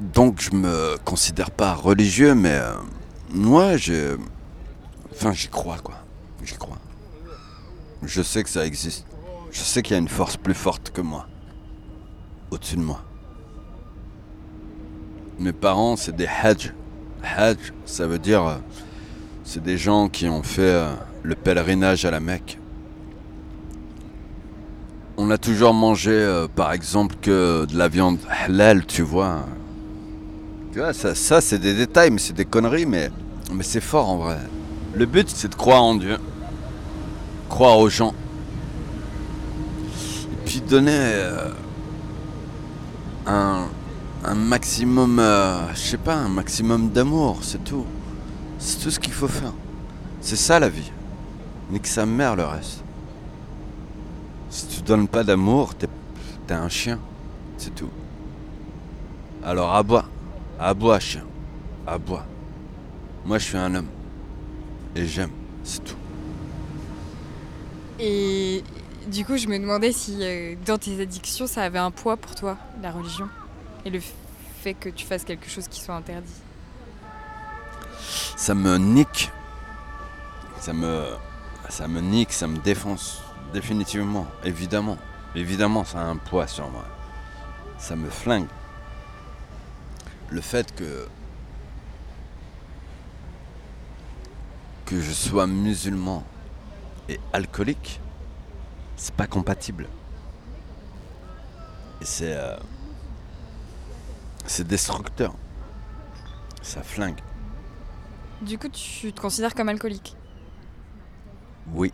Donc, 0.00 0.40
je 0.40 0.50
me 0.50 0.96
considère 1.04 1.52
pas 1.52 1.74
religieux, 1.74 2.34
mais 2.34 2.54
euh, 2.54 2.74
moi, 3.32 3.76
je. 3.76 4.16
Enfin, 5.18 5.32
j'y 5.32 5.48
crois, 5.48 5.78
quoi. 5.82 5.96
J'y 6.44 6.54
crois. 6.54 6.78
Je 8.04 8.22
sais 8.22 8.44
que 8.44 8.48
ça 8.48 8.64
existe. 8.64 9.04
Je 9.50 9.58
sais 9.58 9.82
qu'il 9.82 9.94
y 9.94 9.96
a 9.96 9.98
une 9.98 10.06
force 10.08 10.36
plus 10.36 10.54
forte 10.54 10.92
que 10.92 11.00
moi. 11.00 11.26
Au-dessus 12.52 12.76
de 12.76 12.82
moi. 12.82 13.02
Mes 15.40 15.52
parents, 15.52 15.96
c'est 15.96 16.14
des 16.14 16.28
hajj. 16.28 16.72
Hajj, 17.24 17.72
ça 17.84 18.06
veut 18.06 18.20
dire. 18.20 18.46
euh, 18.46 18.58
c'est 19.42 19.62
des 19.62 19.76
gens 19.76 20.08
qui 20.08 20.28
ont 20.28 20.44
fait 20.44 20.62
euh, 20.62 20.94
le 21.24 21.34
pèlerinage 21.34 22.04
à 22.04 22.12
la 22.12 22.20
Mecque. 22.20 22.60
On 25.16 25.32
a 25.32 25.38
toujours 25.38 25.74
mangé, 25.74 26.12
euh, 26.12 26.46
par 26.46 26.72
exemple, 26.72 27.16
que 27.20 27.64
de 27.64 27.76
la 27.76 27.88
viande 27.88 28.18
halal, 28.28 28.86
tu 28.86 29.02
vois. 29.02 29.44
Tu 30.70 30.78
vois, 30.78 30.92
ça, 30.92 31.16
ça 31.16 31.40
c'est 31.40 31.58
des 31.58 31.74
détails, 31.74 32.12
mais 32.12 32.18
c'est 32.18 32.34
des 32.34 32.44
conneries, 32.44 32.86
mais, 32.86 33.10
mais 33.52 33.64
c'est 33.64 33.80
fort 33.80 34.08
en 34.08 34.18
vrai. 34.18 34.38
Le 34.98 35.06
but, 35.06 35.30
c'est 35.30 35.46
de 35.46 35.54
croire 35.54 35.84
en 35.84 35.94
Dieu. 35.94 36.18
Croire 37.48 37.78
aux 37.78 37.88
gens. 37.88 38.14
Et 40.32 40.36
puis 40.44 40.60
donner 40.60 40.90
euh, 40.92 41.50
un, 43.24 43.68
un 44.24 44.34
maximum, 44.34 45.20
euh, 45.20 45.72
je 45.74 45.78
sais 45.78 45.98
pas, 45.98 46.16
un 46.16 46.28
maximum 46.28 46.90
d'amour, 46.90 47.38
c'est 47.42 47.62
tout. 47.62 47.86
C'est 48.58 48.80
tout 48.80 48.90
ce 48.90 48.98
qu'il 48.98 49.12
faut 49.12 49.28
faire. 49.28 49.52
C'est 50.20 50.34
ça 50.34 50.58
la 50.58 50.68
vie. 50.68 50.90
Nique 51.70 51.86
sa 51.86 52.04
mère 52.04 52.34
le 52.34 52.46
reste. 52.46 52.82
Si 54.50 54.66
tu 54.66 54.82
donnes 54.82 55.06
pas 55.06 55.22
d'amour, 55.22 55.76
t'es 55.76 55.86
un 56.54 56.68
chien. 56.68 56.98
C'est 57.56 57.72
tout. 57.72 57.90
Alors 59.44 59.76
aboie. 59.76 60.06
Aboie, 60.58 60.98
chien. 60.98 61.22
Aboie. 61.86 62.24
Moi, 63.24 63.38
je 63.38 63.44
suis 63.44 63.56
un 63.56 63.72
homme. 63.76 63.86
Et 64.96 65.06
j'aime. 65.06 65.30
C'est 65.64 65.84
tout. 65.84 65.96
Et 68.00 68.62
du 69.08 69.24
coup, 69.24 69.36
je 69.36 69.48
me 69.48 69.58
demandais 69.58 69.92
si 69.92 70.18
euh, 70.20 70.54
dans 70.66 70.78
tes 70.78 71.00
addictions, 71.00 71.46
ça 71.46 71.62
avait 71.62 71.78
un 71.78 71.90
poids 71.90 72.16
pour 72.16 72.34
toi, 72.34 72.56
la 72.82 72.90
religion. 72.90 73.28
Et 73.84 73.90
le 73.90 74.00
fait 74.62 74.74
que 74.74 74.88
tu 74.88 75.06
fasses 75.06 75.24
quelque 75.24 75.48
chose 75.48 75.68
qui 75.68 75.80
soit 75.80 75.94
interdit. 75.94 76.32
Ça 78.36 78.54
me 78.54 78.76
nique. 78.76 79.30
Ça 80.60 80.72
me. 80.72 81.06
Ça 81.68 81.86
me 81.86 82.00
nique, 82.00 82.32
ça 82.32 82.46
me 82.46 82.58
défonce. 82.58 83.20
Définitivement. 83.52 84.26
Évidemment. 84.44 84.96
Évidemment, 85.34 85.84
ça 85.84 86.00
a 86.00 86.04
un 86.04 86.16
poids 86.16 86.46
sur 86.46 86.68
moi. 86.70 86.84
Ça 87.78 87.96
me 87.96 88.08
flingue. 88.08 88.46
Le 90.30 90.40
fait 90.40 90.74
que. 90.74 91.06
Que 94.88 95.02
je 95.02 95.12
sois 95.12 95.46
musulman 95.46 96.24
et 97.10 97.20
alcoolique, 97.34 98.00
c'est 98.96 99.14
pas 99.14 99.26
compatible. 99.26 99.86
Et 102.00 102.06
c'est. 102.06 102.34
euh, 102.34 102.56
c'est 104.46 104.66
destructeur. 104.66 105.34
Ça 106.62 106.82
flingue. 106.82 107.20
Du 108.40 108.56
coup, 108.56 108.70
tu 108.70 109.12
te 109.12 109.20
considères 109.20 109.54
comme 109.54 109.68
alcoolique? 109.68 110.16
Oui. 111.74 111.92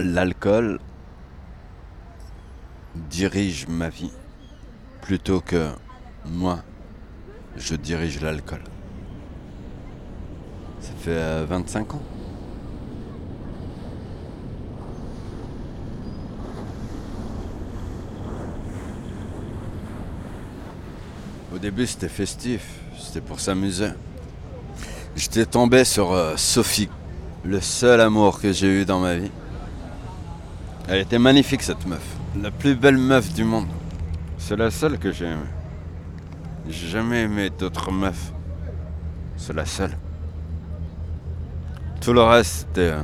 L'alcool 0.00 0.80
dirige 2.96 3.68
ma 3.68 3.88
vie 3.88 4.10
plutôt 5.00 5.40
que 5.40 5.70
moi, 6.24 6.64
je 7.56 7.76
dirige 7.76 8.20
l'alcool. 8.20 8.62
Fait 11.04 11.10
euh, 11.10 11.44
25 11.46 11.96
ans. 11.96 12.02
Au 21.54 21.58
début, 21.58 21.86
c'était 21.86 22.08
festif, 22.08 22.66
c'était 22.98 23.20
pour 23.20 23.38
s'amuser. 23.38 23.90
J'étais 25.14 25.44
tombé 25.44 25.84
sur 25.84 26.12
euh, 26.12 26.38
Sophie, 26.38 26.88
le 27.44 27.60
seul 27.60 28.00
amour 28.00 28.40
que 28.40 28.50
j'ai 28.50 28.80
eu 28.80 28.86
dans 28.86 29.00
ma 29.00 29.16
vie. 29.16 29.30
Elle 30.88 31.00
était 31.00 31.18
magnifique 31.18 31.62
cette 31.62 31.86
meuf, 31.86 32.16
la 32.40 32.50
plus 32.50 32.76
belle 32.76 32.96
meuf 32.96 33.30
du 33.34 33.44
monde. 33.44 33.68
C'est 34.38 34.56
la 34.56 34.70
seule 34.70 34.98
que 34.98 35.12
j'ai 35.12 35.26
aimée. 35.26 35.52
J'ai 36.66 36.88
jamais 36.88 37.24
aimé 37.24 37.50
d'autres 37.50 37.92
meufs. 37.92 38.32
C'est 39.36 39.52
la 39.52 39.66
seule. 39.66 39.98
Tout 42.04 42.12
le 42.12 42.22
reste, 42.22 42.66
c'était 42.68 42.90
euh, 42.90 43.02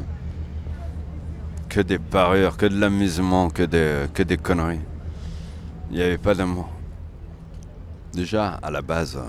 que 1.71 1.81
des 1.81 1.99
parures, 1.99 2.59
que 2.59 2.67
de 2.67 2.79
l'amusement, 2.79 3.49
que 3.49 3.63
des, 3.63 4.07
que 4.13 4.23
des 4.23 4.37
conneries. 4.37 4.83
Il 5.91 5.97
n'y 5.97 6.03
avait 6.03 6.19
pas 6.19 6.35
d'amour. 6.35 6.69
Déjà, 8.13 8.59
à 8.63 8.71
la 8.71 8.83
base, 8.83 9.17
euh, 9.17 9.25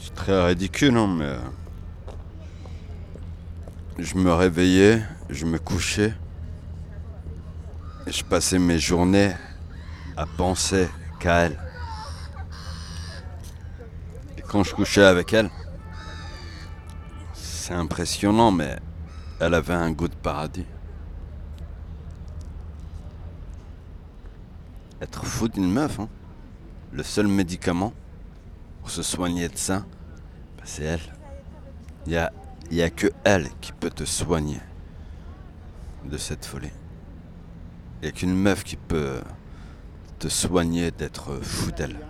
c'est 0.00 0.14
très 0.14 0.46
ridicule, 0.46 0.96
hein, 0.96 1.08
mais. 1.18 1.24
euh, 1.24 1.38
Je 3.98 4.14
me 4.14 4.32
réveillais, 4.32 5.02
je 5.30 5.46
me 5.46 5.58
couchais. 5.58 6.14
Et 8.06 8.12
je 8.12 8.24
passais 8.24 8.60
mes 8.60 8.78
journées 8.78 9.32
à 10.16 10.26
penser 10.26 10.88
qu'à 11.18 11.46
elle. 11.46 11.58
Et 14.38 14.42
quand 14.42 14.62
je 14.62 14.72
couchais 14.72 15.02
avec 15.02 15.32
elle, 15.32 15.50
c'est 17.70 17.76
impressionnant, 17.76 18.50
mais 18.50 18.80
elle 19.38 19.54
avait 19.54 19.74
un 19.74 19.92
goût 19.92 20.08
de 20.08 20.14
paradis. 20.16 20.66
Être 25.00 25.24
fou 25.24 25.46
d'une 25.46 25.70
meuf, 25.70 26.00
hein. 26.00 26.08
le 26.90 27.04
seul 27.04 27.28
médicament 27.28 27.92
pour 28.80 28.90
se 28.90 29.04
soigner 29.04 29.48
de 29.48 29.56
ça, 29.56 29.84
bah, 30.56 30.64
c'est 30.64 30.82
elle. 30.82 31.14
Il 32.06 32.10
n'y 32.10 32.16
a, 32.16 32.32
y 32.72 32.82
a 32.82 32.90
que 32.90 33.06
elle 33.22 33.48
qui 33.60 33.70
peut 33.70 33.90
te 33.90 34.04
soigner 34.04 34.58
de 36.04 36.18
cette 36.18 36.46
folie. 36.46 36.72
Il 38.02 38.06
n'y 38.06 38.08
a 38.08 38.12
qu'une 38.12 38.34
meuf 38.34 38.64
qui 38.64 38.74
peut 38.74 39.20
te 40.18 40.26
soigner 40.26 40.90
d'être 40.90 41.38
fou 41.40 41.70
d'elle. 41.70 42.00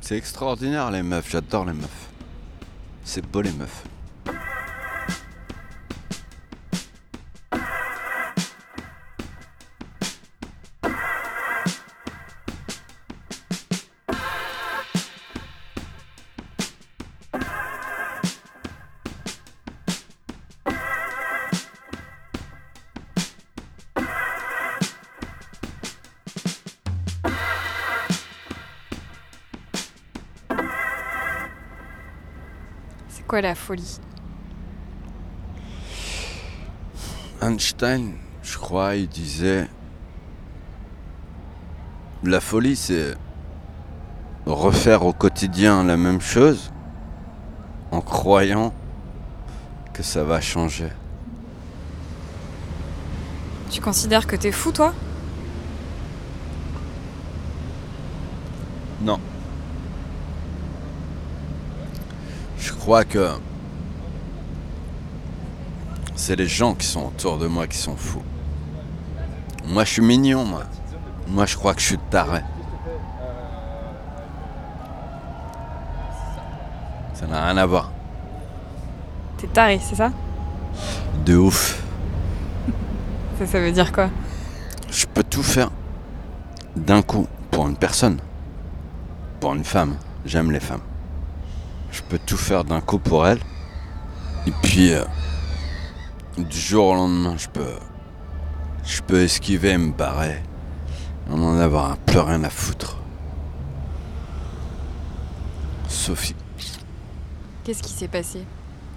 C'est 0.00 0.16
extraordinaire 0.16 0.92
les 0.92 1.02
meufs, 1.02 1.28
j'adore 1.28 1.64
les 1.64 1.72
meufs. 1.72 2.11
C'est 3.04 3.26
beau 3.26 3.42
les 3.42 3.52
meufs. 3.52 3.84
Quoi 33.32 33.40
la 33.40 33.54
folie? 33.54 33.98
Einstein, 37.40 38.12
je 38.42 38.58
crois, 38.58 38.96
il 38.96 39.08
disait 39.08 39.68
La 42.24 42.40
folie, 42.40 42.76
c'est 42.76 43.14
refaire 44.44 45.06
au 45.06 45.14
quotidien 45.14 45.82
la 45.82 45.96
même 45.96 46.20
chose 46.20 46.74
en 47.90 48.02
croyant 48.02 48.74
que 49.94 50.02
ça 50.02 50.24
va 50.24 50.42
changer. 50.42 50.90
Tu 53.70 53.80
considères 53.80 54.26
que 54.26 54.36
t'es 54.36 54.52
fou, 54.52 54.72
toi? 54.72 54.92
Crois 62.82 63.04
que 63.04 63.28
c'est 66.16 66.34
les 66.34 66.48
gens 66.48 66.74
qui 66.74 66.84
sont 66.84 67.06
autour 67.06 67.38
de 67.38 67.46
moi 67.46 67.68
qui 67.68 67.78
sont 67.78 67.94
fous. 67.94 68.24
Moi, 69.64 69.84
je 69.84 69.92
suis 69.92 70.02
mignon, 70.02 70.44
moi. 70.44 70.64
Moi, 71.28 71.46
je 71.46 71.56
crois 71.56 71.74
que 71.74 71.80
je 71.80 71.86
suis 71.86 71.98
taré. 72.10 72.40
Ça 77.14 77.28
n'a 77.28 77.46
rien 77.46 77.56
à 77.56 77.66
voir. 77.66 77.92
T'es 79.36 79.46
taré, 79.46 79.80
c'est 79.80 79.94
ça? 79.94 80.10
De 81.24 81.36
ouf. 81.36 81.84
Ça, 83.38 83.46
ça 83.46 83.60
veut 83.60 83.70
dire 83.70 83.92
quoi? 83.92 84.10
Je 84.90 85.06
peux 85.06 85.22
tout 85.22 85.44
faire 85.44 85.70
d'un 86.74 87.02
coup 87.02 87.28
pour 87.52 87.68
une 87.68 87.76
personne. 87.76 88.18
Pour 89.38 89.54
une 89.54 89.64
femme. 89.64 89.94
J'aime 90.26 90.50
les 90.50 90.58
femmes. 90.58 90.80
Je 91.92 92.00
peux 92.02 92.18
tout 92.18 92.36
faire 92.38 92.64
d'un 92.64 92.80
coup 92.80 92.98
pour 92.98 93.26
elle. 93.26 93.40
Et 94.46 94.52
puis, 94.62 94.92
euh, 94.92 95.04
du 96.38 96.58
jour 96.58 96.86
au 96.86 96.94
lendemain, 96.94 97.36
je 97.36 97.48
peux. 97.48 97.74
Je 98.84 99.00
peux 99.02 99.22
esquiver, 99.22 99.76
me 99.78 99.92
barrer. 99.92 100.42
On 101.30 101.40
en 101.42 101.58
avoir 101.58 101.96
plus 101.98 102.18
rien 102.18 102.42
à 102.42 102.50
foutre. 102.50 102.96
Sophie. 105.86 106.34
Qu'est-ce 107.62 107.82
qui 107.82 107.92
s'est 107.92 108.08
passé 108.08 108.44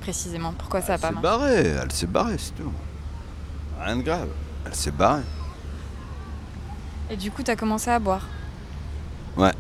précisément? 0.02 0.54
Pourquoi 0.58 0.82
ça 0.82 0.96
a 0.96 0.98
pas 0.98 1.10
s'est 1.10 1.14
marché? 1.14 1.28
barrée, 1.28 1.68
elle 1.84 1.92
s'est 1.92 2.08
barrée, 2.08 2.38
c'est 2.40 2.56
tout. 2.56 2.72
Rien 3.80 3.98
de 3.98 4.02
grave. 4.02 4.30
Elle 4.66 4.74
s'est 4.74 4.92
barrée. 4.92 5.22
Et 7.12 7.18
du 7.18 7.30
coup, 7.30 7.44
t'as 7.44 7.56
commencé 7.56 7.92
à 7.92 8.00
boire? 8.00 8.26
Ouais. 9.38 9.52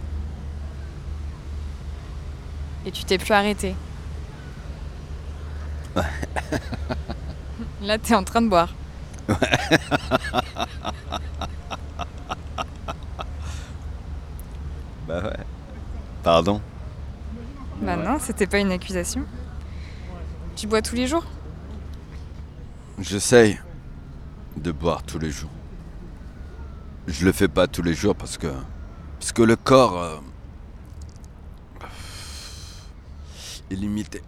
Et 2.85 2.91
tu 2.91 3.03
t'es 3.03 3.17
plus 3.17 3.33
arrêté. 3.33 3.75
Ouais. 5.95 6.03
Là, 7.81 7.97
t'es 7.97 8.15
en 8.15 8.23
train 8.23 8.41
de 8.41 8.49
boire. 8.49 8.73
Bah 15.07 15.21
ouais. 15.23 15.37
Pardon 16.23 16.61
Bah 17.81 17.95
non, 17.95 18.17
c'était 18.19 18.47
pas 18.47 18.59
une 18.59 18.71
accusation. 18.71 19.23
Tu 20.55 20.67
bois 20.67 20.81
tous 20.81 20.95
les 20.95 21.07
jours? 21.07 21.25
J'essaye 22.99 23.59
de 24.57 24.71
boire 24.71 25.03
tous 25.03 25.19
les 25.19 25.31
jours. 25.31 25.49
Je 27.07 27.25
le 27.25 27.31
fais 27.31 27.47
pas 27.47 27.67
tous 27.67 27.83
les 27.83 27.93
jours 27.93 28.15
parce 28.15 28.37
que 28.37 28.51
parce 29.19 29.31
que 29.31 29.43
le 29.43 29.55
corps 29.55 30.01
euh, 30.01 30.17
est 33.71 33.75
limité. 33.75 34.21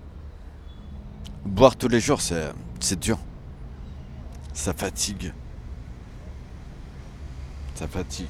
Boire 1.45 1.75
tous 1.75 1.87
les 1.87 1.99
jours, 1.99 2.21
c'est 2.21 2.51
c'est 2.79 2.99
dur. 2.99 3.17
Ça 4.53 4.73
fatigue. 4.73 5.33
Ça 7.75 7.87
fatigue. 7.87 8.29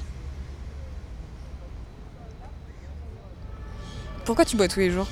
Pourquoi 4.26 4.44
tu 4.44 4.58
bois 4.58 4.68
tous 4.68 4.80
les 4.80 4.92
jours? 4.92 5.08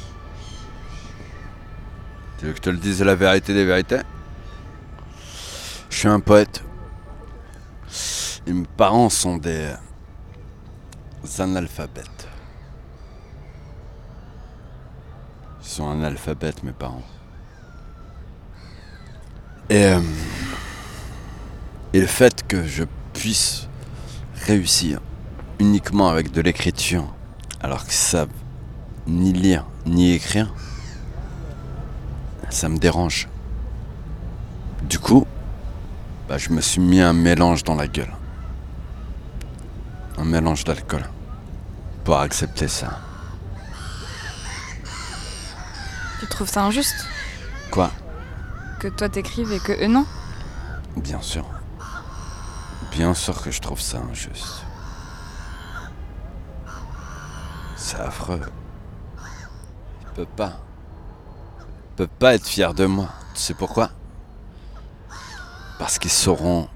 Tu 2.37 2.45
veux 2.45 2.51
que 2.51 2.57
je 2.57 2.61
te 2.63 2.69
le 2.69 2.77
dise 2.77 3.01
la 3.01 3.15
vérité 3.15 3.53
des 3.53 3.63
vérités? 3.63 4.01
Je 5.89 5.95
suis 5.95 6.09
un 6.09 6.19
poète. 6.19 6.61
Et 8.45 8.51
mes 8.51 8.67
parents 8.77 9.09
sont 9.09 9.37
des 9.37 9.73
analphabètes. 11.39 12.27
Ils 15.61 15.64
sont 15.75 15.91
analphabètes, 15.91 16.63
mes 16.63 16.71
parents. 16.71 17.03
Et, 19.69 19.83
euh, 19.83 19.99
et 21.91 21.99
le 21.99 22.07
fait 22.07 22.47
que 22.47 22.65
je 22.65 22.85
puisse 23.11 23.67
réussir 24.45 25.01
uniquement 25.59 26.07
avec 26.07 26.31
de 26.31 26.39
l'écriture, 26.39 27.13
alors 27.59 27.83
qu'ils 27.83 27.91
savent 27.91 28.29
ni 29.05 29.33
lire 29.33 29.65
ni 29.85 30.13
écrire, 30.13 30.53
ça 32.49 32.69
me 32.69 32.77
dérange. 32.77 33.27
Du 34.83 34.97
coup, 34.97 35.27
bah, 36.29 36.37
je 36.37 36.51
me 36.51 36.61
suis 36.61 36.79
mis 36.79 37.01
un 37.01 37.11
mélange 37.11 37.65
dans 37.65 37.75
la 37.75 37.87
gueule. 37.87 38.13
Un 40.17 40.23
mélange 40.23 40.63
d'alcool. 40.63 41.03
Pour 42.05 42.17
accepter 42.17 42.69
ça. 42.69 43.01
Tu 46.25 46.31
trouves 46.31 46.49
ça 46.49 46.63
injuste 46.63 47.05
Quoi 47.69 47.91
Que 48.79 48.87
toi 48.87 49.07
t'écrives 49.09 49.51
et 49.51 49.59
que 49.59 49.73
eux 49.73 49.87
non 49.87 50.07
Bien 50.97 51.21
sûr. 51.21 51.45
Bien 52.91 53.13
sûr 53.13 53.43
que 53.43 53.51
je 53.51 53.61
trouve 53.61 53.79
ça 53.79 53.99
injuste. 53.99 54.65
C'est 57.77 57.99
affreux. 57.99 58.41
Ils 60.01 60.13
peuvent 60.15 60.25
pas. 60.35 60.53
Ils 61.59 61.95
peuvent 61.97 62.07
pas 62.17 62.33
être 62.33 62.47
fiers 62.47 62.73
de 62.73 62.87
moi. 62.87 63.09
Tu 63.35 63.41
sais 63.41 63.53
pourquoi 63.53 63.91
Parce 65.77 65.99
qu'ils 65.99 66.09
sauront 66.09 66.67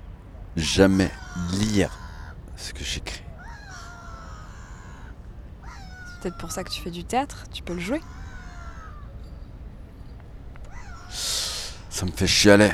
jamais 0.58 1.12
lire 1.54 1.90
ce 2.56 2.72
que 2.72 2.84
j'écris. 2.84 3.24
C'est 5.66 6.22
peut-être 6.22 6.38
pour 6.38 6.52
ça 6.52 6.64
que 6.64 6.70
tu 6.70 6.84
fais 6.84 6.92
du 6.92 7.04
théâtre, 7.04 7.46
tu 7.52 7.64
peux 7.64 7.74
le 7.74 7.80
jouer. 7.80 8.02
Ça 12.00 12.06
me 12.06 12.12
fait 12.12 12.28
chialer. 12.28 12.72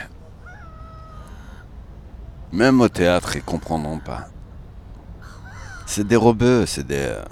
Même 2.52 2.80
au 2.80 2.88
théâtre, 2.88 3.36
ils 3.36 3.42
comprendront 3.42 3.98
pas. 3.98 4.28
C'est 5.88 6.06
des 6.06 6.16
rebeux, 6.16 6.68
c'est 6.68 6.86
des. 6.86 7.08
euh, 7.08 7.26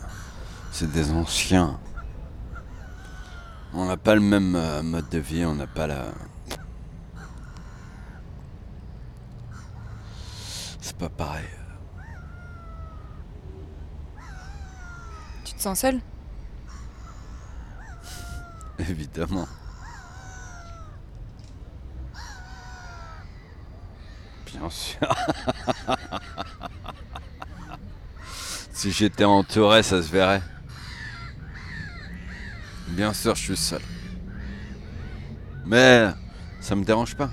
C'est 0.71 0.91
des 0.91 1.11
anciens. 1.11 1.79
On 3.75 3.85
n'a 3.85 3.95
pas 3.95 4.15
le 4.15 4.21
même 4.21 4.55
euh, 4.55 4.81
mode 4.81 5.07
de 5.09 5.19
vie, 5.19 5.45
on 5.45 5.53
n'a 5.53 5.67
pas 5.67 5.85
la. 5.85 6.05
C'est 10.81 10.97
pas 10.97 11.09
pareil. 11.09 11.45
Tu 15.45 15.53
te 15.53 15.61
sens 15.61 15.77
seul? 15.77 15.99
Évidemment. 18.79 19.47
Bien 24.53 24.69
sûr. 24.69 24.99
Si 28.83 28.91
j'étais 28.91 29.23
entouré, 29.23 29.81
ça 29.81 30.03
se 30.03 30.11
verrait. 30.11 30.41
Bien 32.89 33.13
sûr, 33.13 33.33
je 33.33 33.41
suis 33.41 33.55
seul. 33.55 33.81
Mais 35.65 36.09
ça 36.59 36.75
me 36.75 36.83
dérange 36.83 37.15
pas. 37.15 37.29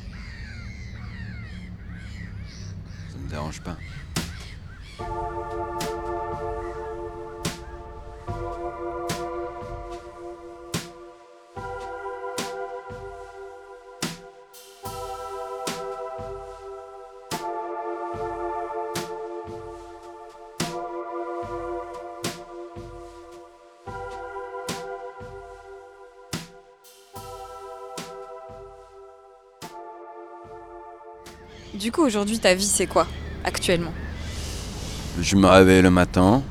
Aujourd'hui, 32.10 32.40
ta 32.40 32.54
vie, 32.54 32.66
c'est 32.66 32.88
quoi, 32.88 33.06
actuellement? 33.44 33.92
Je 35.20 35.36
me 35.36 35.46
réveille 35.46 35.80
le 35.80 35.90
matin. 35.90 36.42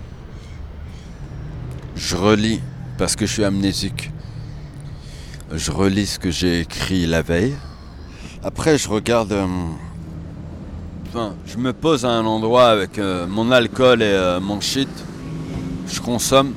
Je 1.97 2.15
relis 2.15 2.61
parce 2.97 3.17
que 3.17 3.25
je 3.25 3.33
suis 3.33 3.43
amnésique. 3.43 4.09
Je 5.51 5.71
relis 5.71 6.05
ce 6.05 6.17
que 6.17 6.31
j'ai 6.31 6.61
écrit 6.61 7.05
la 7.05 7.21
veille. 7.21 7.55
Après, 8.41 8.77
je 8.77 8.87
regarde. 8.87 9.33
euh, 9.33 9.45
Enfin, 11.09 11.33
je 11.45 11.57
me 11.57 11.73
pose 11.73 12.05
à 12.05 12.09
un 12.11 12.25
endroit 12.25 12.69
avec 12.69 12.97
euh, 12.97 13.27
mon 13.27 13.51
alcool 13.51 14.01
et 14.01 14.05
euh, 14.05 14.39
mon 14.39 14.61
shit. 14.61 14.87
Je 15.87 15.99
consomme. 15.99 16.53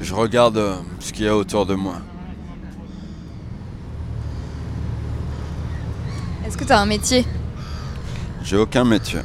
Je 0.00 0.14
regarde 0.14 0.62
ce 1.00 1.12
qu'il 1.12 1.26
y 1.26 1.28
a 1.28 1.36
autour 1.36 1.66
de 1.66 1.74
moi. 1.74 1.96
Est-ce 6.46 6.56
que 6.56 6.64
t'as 6.64 6.78
un 6.80 6.86
métier? 6.86 7.26
J'ai 8.46 8.56
aucun 8.56 8.84
métier. 8.84 9.22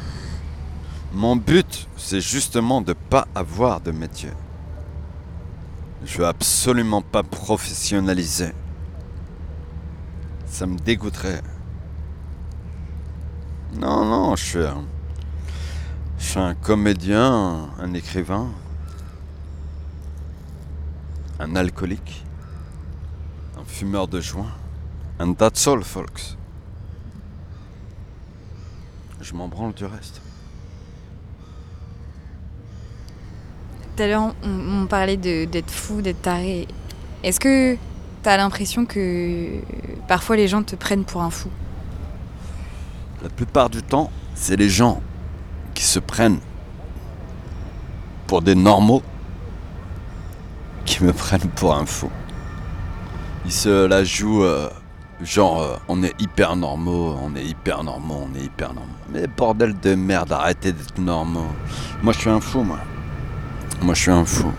Mon 1.13 1.36
but, 1.36 1.88
c'est 1.95 2.21
justement 2.21 2.81
de 2.81 2.93
pas 2.93 3.27
avoir 3.36 3.79
de 3.79 3.91
métier. 3.91 4.31
Je 6.03 6.17
veux 6.17 6.25
absolument 6.25 7.03
pas 7.03 7.21
professionnaliser. 7.21 8.51
Ça 10.47 10.65
me 10.65 10.75
dégoûterait. 10.75 11.43
Non, 13.75 14.05
non, 14.05 14.36
je 14.36 14.43
suis 14.43 14.65
un, 14.65 14.86
je 16.17 16.25
suis 16.25 16.39
un 16.39 16.55
comédien, 16.55 17.69
un 17.77 17.93
écrivain, 17.93 18.49
un 21.39 21.55
alcoolique, 21.55 22.25
un 23.55 23.65
fumeur 23.65 24.07
de 24.07 24.19
joint. 24.19 24.51
And 25.19 25.36
that's 25.36 25.67
all, 25.67 25.84
folks. 25.84 26.38
Je 29.21 29.34
m'en 29.34 29.47
branle 29.47 29.73
du 29.73 29.86
reste. 29.86 30.21
Tout 33.95 34.03
à 34.03 34.07
l'heure, 34.07 34.34
on, 34.43 34.81
on 34.84 34.88
parlait 34.88 35.17
de- 35.17 35.45
d'être 35.45 35.69
fou, 35.71 36.01
d'être 36.01 36.21
taré. 36.21 36.67
Est-ce 37.23 37.39
que 37.39 37.77
t'as 38.23 38.38
l'impression 38.38 38.86
que 38.86 39.60
parfois 40.07 40.36
les 40.38 40.47
gens 40.47 40.63
te 40.63 40.75
prennent 40.75 41.03
pour 41.05 41.21
un 41.21 41.29
fou? 41.29 41.49
La 43.21 43.29
plupart 43.29 43.69
du 43.69 43.84
temps, 43.84 44.10
c'est 44.34 44.55
les 44.55 44.69
gens 44.69 45.01
qui 45.75 45.84
se 45.84 45.99
prennent 45.99 46.39
pour 48.25 48.41
des 48.41 48.55
normaux 48.55 49.03
qui 50.86 51.03
me 51.03 51.13
prennent 51.23 51.49
pour 51.55 51.75
un 51.75 51.86
fou. 51.86 52.10
Ils 53.45 53.51
se 53.51 53.86
la 53.86 54.03
jouent 54.03 54.43
euh, 54.43 54.69
genre 55.23 55.62
euh, 55.62 55.75
on 55.88 56.03
est 56.03 56.13
hyper 56.19 56.55
normaux, 56.55 57.15
on 57.21 57.36
est 57.36 57.45
hyper 57.45 57.84
normaux, 57.84 58.27
on 58.29 58.36
est 58.38 58.43
hyper 58.43 58.73
normaux. 58.73 58.91
Mais 59.10 59.27
bordel 59.27 59.79
de 59.79 59.95
merde, 59.95 60.31
arrêtez 60.31 60.71
d'être 60.71 60.97
normaux. 60.97 61.51
Moi 62.01 62.13
je 62.13 62.19
suis 62.19 62.29
un 62.29 62.39
fou 62.39 62.63
moi. 62.63 62.79
Moi 63.81 63.93
je 63.93 64.01
suis 64.01 64.12
un 64.12 64.25
fou. 64.25 64.51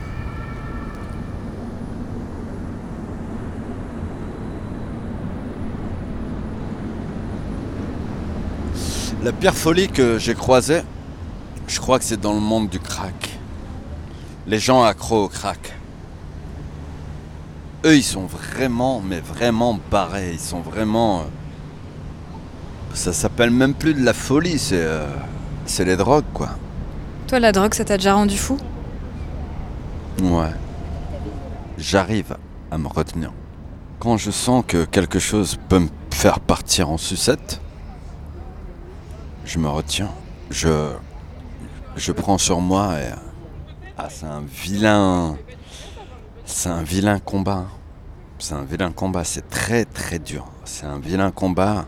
La 9.22 9.33
pire 9.33 9.55
folie 9.55 9.88
que 9.88 10.18
j'ai 10.18 10.35
croisée, 10.35 10.83
je 11.68 11.79
crois 11.79 12.01
que 12.01 12.05
c'est 12.05 12.20
dans 12.20 12.35
le 12.35 12.40
monde 12.40 12.68
du 12.68 12.81
crack. 12.81 13.38
Les 14.48 14.59
gens 14.59 14.83
accros 14.83 15.25
au 15.25 15.29
crack. 15.29 15.75
Eux, 17.85 17.97
ils 17.97 18.03
sont 18.05 18.27
vraiment, 18.27 19.01
mais 19.01 19.21
vraiment 19.21 19.79
barrés. 19.90 20.31
Ils 20.35 20.40
sont 20.40 20.61
vraiment. 20.61 21.21
euh, 21.21 21.25
Ça 22.95 23.12
s'appelle 23.12 23.51
même 23.51 23.75
plus 23.75 23.95
de 23.95 24.05
la 24.05 24.12
folie, 24.12 24.59
c'est. 24.59 24.77
euh, 24.85 25.07
C'est 25.66 25.85
les 25.85 25.97
drogues, 25.97 26.25
quoi. 26.33 26.51
Toi, 27.29 27.40
la 27.40 27.53
drogue, 27.53 27.75
ça 27.75 27.85
t'a 27.85 27.97
déjà 27.97 28.14
rendu 28.14 28.37
fou? 28.37 28.57
Ouais. 30.23 30.51
J'arrive 31.79 32.37
à 32.71 32.79
me 32.79 32.87
retenir. 32.88 33.33
Quand 33.99 34.16
je 34.16 34.31
sens 34.31 34.64
que 34.66 34.85
quelque 34.85 35.18
chose 35.18 35.59
peut 35.68 35.79
me 35.79 35.88
faire 36.11 36.40
partir 36.40 36.90
en 36.90 36.99
sucette, 36.99 37.61
je 39.45 39.59
me 39.59 39.68
retiens. 39.68 40.11
Je. 40.51 40.92
Je 41.97 42.12
prends 42.12 42.38
sur 42.38 42.61
moi 42.61 42.95
et. 43.01 43.12
Ah, 43.99 44.09
c'est 44.11 44.27
un 44.27 44.42
vilain. 44.51 45.37
C'est 46.44 46.68
un 46.68 46.83
vilain 46.83 47.18
combat. 47.18 47.66
C'est 48.38 48.55
un 48.55 48.64
vilain 48.64 48.92
combat. 48.92 49.24
C'est 49.24 49.48
très 49.48 49.85
très 49.85 50.18
dur. 50.18 50.46
C'est 50.64 50.87
un 50.87 50.98
vilain 50.98 51.31
combat. 51.31 51.87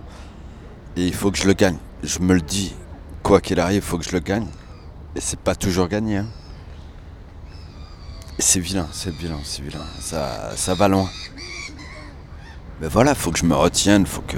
Et 0.96 1.06
il 1.06 1.14
faut 1.14 1.30
que 1.30 1.38
je 1.38 1.46
le 1.46 1.54
gagne. 1.54 1.76
Je 2.02 2.18
me 2.20 2.34
le 2.34 2.40
dis. 2.40 2.74
Quoi 3.22 3.40
qu'il 3.40 3.58
arrive, 3.58 3.76
il 3.76 3.82
faut 3.82 3.98
que 3.98 4.04
je 4.04 4.12
le 4.12 4.20
gagne. 4.20 4.46
Et 5.16 5.20
c'est 5.20 5.38
pas 5.38 5.54
toujours 5.54 5.88
gagné. 5.88 6.18
hein. 6.18 6.26
C'est 8.38 8.58
vilain, 8.60 8.88
c'est 8.92 9.14
vilain, 9.14 9.38
c'est 9.44 9.62
vilain. 9.62 9.84
Ça, 10.00 10.56
ça 10.56 10.74
va 10.74 10.88
loin. 10.88 11.08
Mais 12.80 12.88
voilà, 12.88 13.14
faut 13.14 13.30
que 13.30 13.38
je 13.38 13.44
me 13.46 13.54
retienne, 13.54 14.06
faut 14.06 14.22
que. 14.22 14.36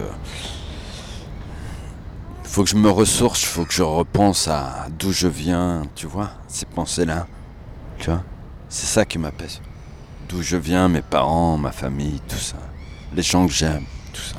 Faut 2.44 2.62
que 2.62 2.70
je 2.70 2.76
me 2.76 2.90
ressource, 2.90 3.42
faut 3.44 3.64
que 3.64 3.72
je 3.72 3.83
repense 3.83 4.48
à 4.48 4.87
d'où 4.98 5.12
je 5.12 5.29
viens, 5.29 5.83
tu 5.94 6.07
vois, 6.07 6.31
ces 6.46 6.66
pensées-là. 6.66 7.26
Tu 7.98 8.11
vois 8.11 8.22
C'est 8.68 8.87
ça 8.87 9.05
qui 9.05 9.18
m'apaise. 9.18 9.61
D'où 10.29 10.43
je 10.43 10.57
viens, 10.57 10.89
mes 10.89 11.03
parents, 11.03 11.57
ma 11.57 11.71
famille, 11.73 12.21
tout 12.29 12.37
ça. 12.37 12.57
Les 13.15 13.23
gens 13.23 13.47
que 13.47 13.53
j'aime, 13.53 13.85
tout 14.12 14.21
ça. 14.21 14.37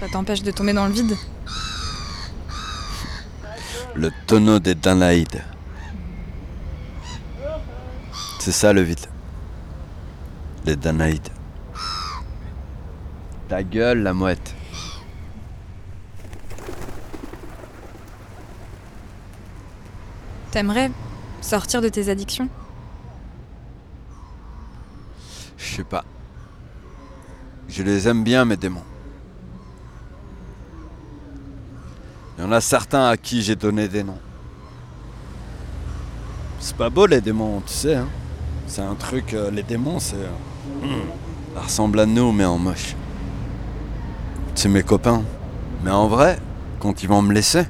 Ça 0.00 0.08
t'empêche 0.08 0.42
de 0.42 0.50
tomber 0.50 0.72
dans 0.72 0.86
le 0.86 0.92
vide? 0.92 1.16
Le 3.94 4.10
tonneau 4.26 4.58
des 4.58 4.74
Danaïdes. 4.74 5.42
C'est 8.40 8.52
ça 8.52 8.72
le 8.72 8.82
vide. 8.82 9.06
Les 10.64 10.76
Danaïdes. 10.76 11.28
Ta 13.48 13.62
gueule, 13.62 14.02
la 14.02 14.12
mouette. 14.12 14.54
T'aimerais 20.50 20.90
sortir 21.40 21.80
de 21.80 21.88
tes 21.88 22.08
addictions? 22.08 22.48
Je 25.66 25.76
sais 25.76 25.84
pas. 25.84 26.04
Je 27.68 27.82
les 27.82 28.06
aime 28.06 28.22
bien, 28.22 28.44
mes 28.44 28.56
démons. 28.56 28.84
Il 32.38 32.44
y 32.44 32.46
en 32.46 32.52
a 32.52 32.60
certains 32.60 33.08
à 33.08 33.16
qui 33.16 33.42
j'ai 33.42 33.56
donné 33.56 33.88
des 33.88 34.04
noms. 34.04 34.18
C'est 36.60 36.76
pas 36.76 36.88
beau, 36.88 37.06
les 37.06 37.20
démons, 37.20 37.60
tu 37.66 37.72
sais. 37.72 37.96
Hein 37.96 38.08
c'est 38.66 38.82
un 38.82 38.94
truc, 38.94 39.34
euh, 39.34 39.50
les 39.50 39.62
démons, 39.62 39.98
c'est. 39.98 40.16
euh, 40.16 40.88
ça 41.54 41.62
ressemble 41.62 42.00
à 42.00 42.06
nous, 42.06 42.32
mais 42.32 42.44
en 42.44 42.58
moche. 42.58 42.94
C'est 44.54 44.68
mes 44.68 44.82
copains. 44.82 45.22
Mais 45.82 45.90
en 45.90 46.06
vrai, 46.08 46.38
quand 46.80 47.02
ils 47.02 47.08
vont 47.08 47.22
me 47.22 47.32
laisser, 47.32 47.66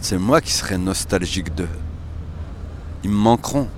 c'est 0.00 0.18
moi 0.18 0.40
qui 0.40 0.52
serai 0.52 0.78
nostalgique 0.78 1.54
d'eux. 1.54 1.68
Ils 3.04 3.10
me 3.10 3.16
manqueront. 3.16 3.68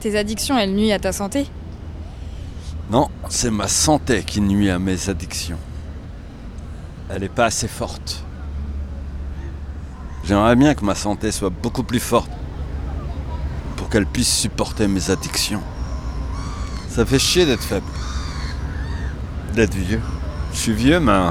Tes 0.00 0.16
addictions, 0.16 0.58
elles 0.58 0.74
nuisent 0.74 0.92
à 0.92 0.98
ta 0.98 1.12
santé? 1.12 1.46
Non, 2.90 3.08
c'est 3.28 3.50
ma 3.50 3.68
santé 3.68 4.22
qui 4.22 4.40
nuit 4.40 4.70
à 4.70 4.78
mes 4.78 5.10
addictions. 5.10 5.58
Elle 7.10 7.20
n'est 7.20 7.28
pas 7.28 7.44
assez 7.44 7.68
forte. 7.68 8.24
J'aimerais 10.24 10.56
bien 10.56 10.74
que 10.74 10.84
ma 10.86 10.94
santé 10.94 11.30
soit 11.30 11.50
beaucoup 11.50 11.82
plus 11.82 12.00
forte 12.00 12.30
pour 13.76 13.90
qu'elle 13.90 14.06
puisse 14.06 14.34
supporter 14.34 14.88
mes 14.88 15.10
addictions. 15.10 15.62
Ça 16.88 17.04
fait 17.04 17.18
chier 17.18 17.44
d'être 17.44 17.62
faible. 17.62 17.86
D'être 19.54 19.74
vieux. 19.74 20.00
Je 20.54 20.58
suis 20.58 20.72
vieux, 20.72 20.98
mais... 20.98 21.30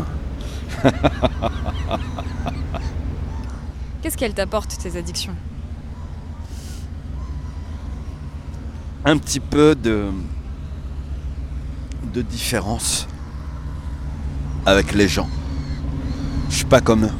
Qu'est-ce 4.01 4.15
qu'elles 4.15 4.35
t'apportent, 4.35 4.77
tes 4.77 4.95
addictions? 4.95 5.35
Un 9.09 9.17
petit 9.17 9.39
peu 9.39 9.73
de. 9.73 10.11
de 12.13 12.21
différence 12.21 13.07
avec 14.67 14.93
les 14.93 15.07
gens. 15.07 15.27
Je 16.47 16.57
suis 16.57 16.65
pas 16.65 16.79
comme 16.79 17.05
eux. 17.05 17.17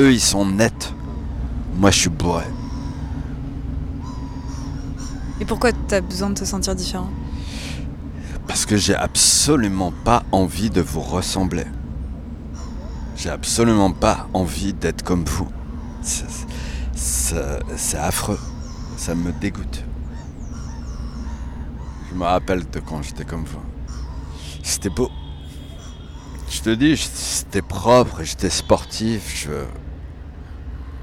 Eux, 0.00 0.12
ils 0.12 0.20
sont 0.20 0.44
nets. 0.44 0.92
Moi, 1.76 1.92
je 1.92 2.00
suis 2.00 2.10
bourré. 2.10 2.46
Et 5.40 5.44
pourquoi 5.44 5.70
t'as 5.86 6.00
besoin 6.00 6.30
de 6.30 6.34
te 6.34 6.44
sentir 6.44 6.74
différent? 6.74 7.10
Parce 8.48 8.66
que 8.66 8.76
j'ai 8.76 8.96
absolument 8.96 9.92
pas 10.04 10.24
envie 10.32 10.70
de 10.70 10.80
vous 10.80 11.00
ressembler. 11.00 11.66
J'ai 13.14 13.30
absolument 13.30 13.92
pas 13.92 14.26
envie 14.34 14.72
d'être 14.72 15.04
comme 15.04 15.24
vous. 15.24 15.46
C'est 16.96 17.98
affreux. 17.98 18.40
Ça 18.96 19.14
me 19.14 19.30
dégoûte. 19.30 19.84
Je 22.10 22.16
me 22.16 22.24
rappelle 22.24 22.68
de 22.68 22.80
quand 22.80 23.02
j'étais 23.02 23.24
comme 23.24 23.44
vous. 23.44 23.62
C'était 24.64 24.90
beau. 24.90 25.10
Je 26.48 26.60
te 26.60 26.70
dis, 26.70 26.96
c'était 26.96 27.62
propre, 27.62 28.22
j'étais 28.24 28.50
sportif, 28.50 29.44
je. 29.44 29.64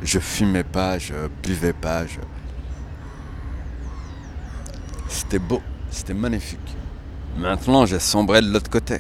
Je 0.04 0.20
fumais 0.20 0.64
pas, 0.64 1.00
je 1.00 1.14
buvais 1.42 1.74
pas. 1.74 2.04
C'était 5.08 5.40
beau, 5.40 5.62
c'était 5.90 6.14
magnifique. 6.14 6.76
Maintenant, 7.38 7.86
j'ai 7.86 8.00
sombré 8.00 8.42
de 8.42 8.52
l'autre 8.52 8.70
côté. 8.70 9.00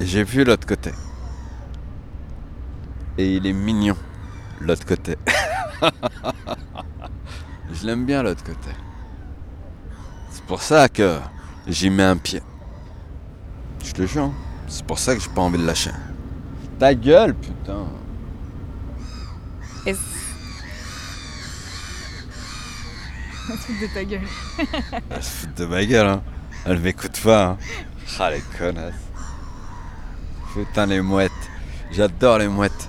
J'ai 0.00 0.24
vu 0.24 0.44
l'autre 0.44 0.66
côté. 0.66 0.90
Et 3.16 3.36
il 3.36 3.46
est 3.46 3.52
mignon, 3.52 3.96
l'autre 4.60 4.86
côté. 4.86 5.16
Je 7.72 7.86
l'aime 7.86 8.04
bien, 8.06 8.22
l'autre 8.22 8.42
côté. 8.42 8.70
C'est 10.34 10.44
pour 10.46 10.62
ça 10.62 10.88
que 10.88 11.20
j'y 11.68 11.90
mets 11.90 12.02
un 12.02 12.16
pied. 12.16 12.42
Je 13.84 13.92
te 13.92 14.04
jure. 14.04 14.32
C'est 14.66 14.84
pour 14.84 14.98
ça 14.98 15.14
que 15.14 15.22
j'ai 15.22 15.28
pas 15.28 15.42
envie 15.42 15.58
de 15.58 15.64
lâcher. 15.64 15.92
Ta 16.80 16.92
gueule, 16.92 17.36
putain. 17.36 17.86
Est-ce... 19.86 20.00
Foutre 23.46 23.80
de 23.80 23.86
ta 23.94 24.04
gueule. 24.04 24.26
Elle 25.10 25.22
se 25.22 25.30
fout 25.30 25.54
de 25.56 25.66
ma 25.66 25.84
gueule, 25.84 26.08
hein. 26.08 26.22
Elle 26.66 26.80
m'écoute 26.80 27.20
pas, 27.22 27.44
hein. 27.44 27.58
Ah, 28.18 28.30
les 28.32 28.42
connasses. 28.58 28.94
Putain, 30.52 30.86
les 30.86 31.00
mouettes. 31.00 31.30
J'adore 31.92 32.38
les 32.38 32.48
mouettes. 32.48 32.88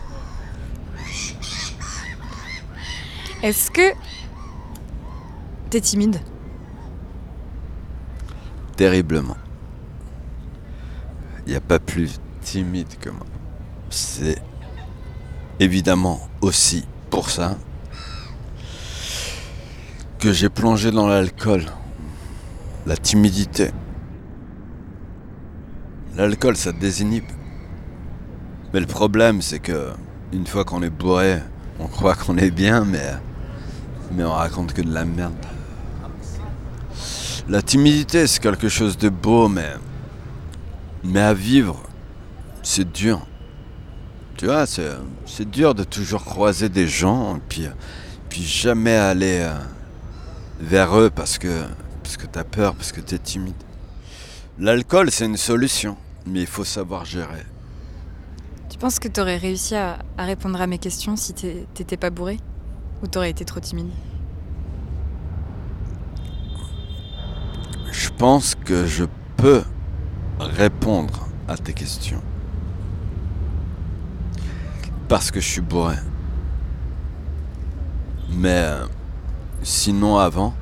Est-ce 3.44 3.70
que 3.70 3.94
t'es 5.70 5.82
timide? 5.82 6.20
Terriblement. 8.76 9.38
Il 11.46 11.52
n'y 11.52 11.56
a 11.56 11.62
pas 11.62 11.80
plus 11.80 12.20
timide 12.42 12.98
que 13.00 13.10
moi. 13.10 13.26
C'est 13.90 14.42
évidemment 15.60 16.28
aussi 16.42 16.86
pour 17.10 17.30
ça 17.30 17.58
que 20.20 20.34
j'ai 20.34 20.50
plongé 20.50 20.92
dans 20.92 21.08
l'alcool. 21.08 21.66
La 22.86 22.98
timidité. 22.98 23.72
L'alcool, 26.16 26.56
ça 26.56 26.72
désinhibe. 26.72 27.26
Mais 28.74 28.80
le 28.80 28.86
problème, 28.86 29.42
c'est 29.42 29.60
que 29.60 29.92
une 30.34 30.48
fois 30.48 30.66
qu'on 30.66 30.82
est 30.82 30.90
bourré, 30.90 31.40
on 31.80 31.88
croit 31.88 32.16
qu'on 32.16 32.38
est 32.38 32.52
bien, 32.52 32.86
mais, 32.86 33.14
mais 34.12 34.24
on 34.24 34.32
raconte 34.32 34.74
que 34.74 34.82
de 34.82 34.94
la 34.94 35.06
merde. 35.06 35.34
La 37.48 37.62
timidité, 37.62 38.26
c'est 38.28 38.42
quelque 38.42 38.70
chose 38.70 38.98
de 38.98 39.10
beau, 39.10 39.48
mais. 39.48 39.74
Mais 41.04 41.22
à 41.22 41.34
vivre, 41.34 41.80
c'est 42.64 42.92
dur. 42.92 43.26
Tu 44.38 44.46
vois, 44.46 44.66
c'est, 44.66 44.90
dur 45.50 45.76
de 45.76 45.84
toujours 45.84 46.26
croiser 46.26 46.68
des 46.68 46.88
gens, 46.88 47.38
et 47.38 47.42
puis, 47.48 47.68
puis 48.28 48.44
jamais 48.44 48.96
aller 48.96 49.40
euh, 49.42 49.54
vers 50.60 50.98
eux 51.00 51.10
parce 51.10 51.38
que, 51.38 51.64
t'as 52.32 52.44
peur, 52.44 52.76
parce 52.76 52.92
que 52.92 53.00
t'es 53.00 53.20
timide. 53.20 53.54
L'alcool, 54.60 55.12
c'est 55.12 55.26
une 55.26 55.38
solution, 55.38 55.96
mais 56.26 56.42
il 56.42 56.48
faut 56.48 56.66
savoir 56.66 57.06
gérer. 57.06 57.46
Tu 58.70 58.78
penses 58.78 59.00
que 59.00 59.08
t'aurais 59.08 59.38
réussi 59.38 59.76
à, 59.76 60.00
à 60.18 60.26
répondre 60.26 60.60
à 60.60 60.68
mes 60.68 60.80
questions 60.80 61.16
si 61.16 61.34
t'é- 61.34 61.66
t'étais 61.74 61.98
pas 61.98 62.10
bourré? 62.10 62.40
Ou 63.04 63.08
t'aurais 63.08 63.30
été 63.30 63.46
trop 63.46 63.60
timide 63.60 63.90
Je 67.92 68.05
pense 68.18 68.56
que 68.56 68.86
je 68.86 69.06
peux 69.38 69.64
répondre 70.40 71.28
à 71.48 71.58
tes 71.58 71.74
questions. 71.74 72.22
Parce 75.08 75.32
que 75.32 75.40
je 75.40 75.48
suis 75.48 75.62
bourré. 75.62 75.96
Mais 78.32 78.64
euh, 78.64 78.86
sinon 79.64 80.18
avant, 80.18 80.54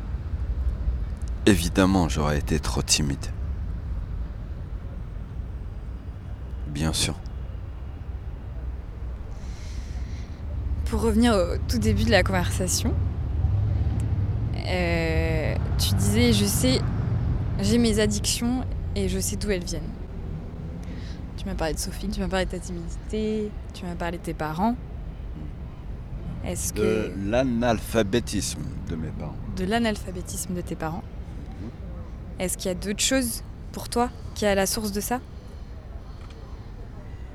évidemment 1.46 2.10
j'aurais 2.10 2.40
été 2.40 2.60
trop 2.60 2.82
timide. 2.82 3.26
Bien 6.68 6.94
sûr. 6.94 7.16
Pour 10.86 11.02
revenir 11.02 11.34
au 11.34 11.58
tout 11.68 11.78
début 11.78 12.04
de 12.04 12.12
la 12.12 12.24
conversation, 12.24 12.94
euh, 14.68 15.56
tu 15.78 15.96
disais 15.96 16.34
je 16.34 16.46
sais, 16.46 16.82
j'ai 17.62 17.78
mes 17.78 18.00
addictions 18.00 18.66
et 18.96 19.08
je 19.10 19.20
sais 19.20 19.36
d'où 19.36 19.50
elles 19.52 19.64
viennent. 19.64 19.82
Tu 21.38 21.46
m'as 21.46 21.56
parlé 21.56 21.74
de 21.74 21.80
Sophie, 21.80 22.08
tu 22.10 22.20
m'as 22.20 22.28
parlé 22.28 22.46
de 22.46 22.52
ta 22.52 22.60
timidité, 22.60 23.52
tu 23.74 23.86
m'as 23.86 23.96
parlé 23.96 24.18
de 24.18 24.24
tes 24.24 24.34
parents. 24.34 24.76
Est-ce 26.46 26.74
De 26.74 26.80
que 26.80 27.12
l'analphabétisme 27.30 28.62
de 28.90 28.96
mes 28.96 29.08
parents. 29.10 29.36
de 29.56 29.66
l'analphabétisme 29.66 30.54
de 30.54 30.62
tes 30.62 30.76
parents, 30.76 31.04
est-ce 32.40 32.58
qu'il 32.58 32.68
y 32.68 32.72
a 32.72 32.76
d'autres 32.76 33.04
choses 33.04 33.44
pour 33.72 33.88
toi 33.90 34.10
qui 34.36 34.46
est 34.46 34.50
à 34.50 34.56
la 34.56 34.66
source 34.66 34.92
de 34.92 35.00
ça? 35.02 35.20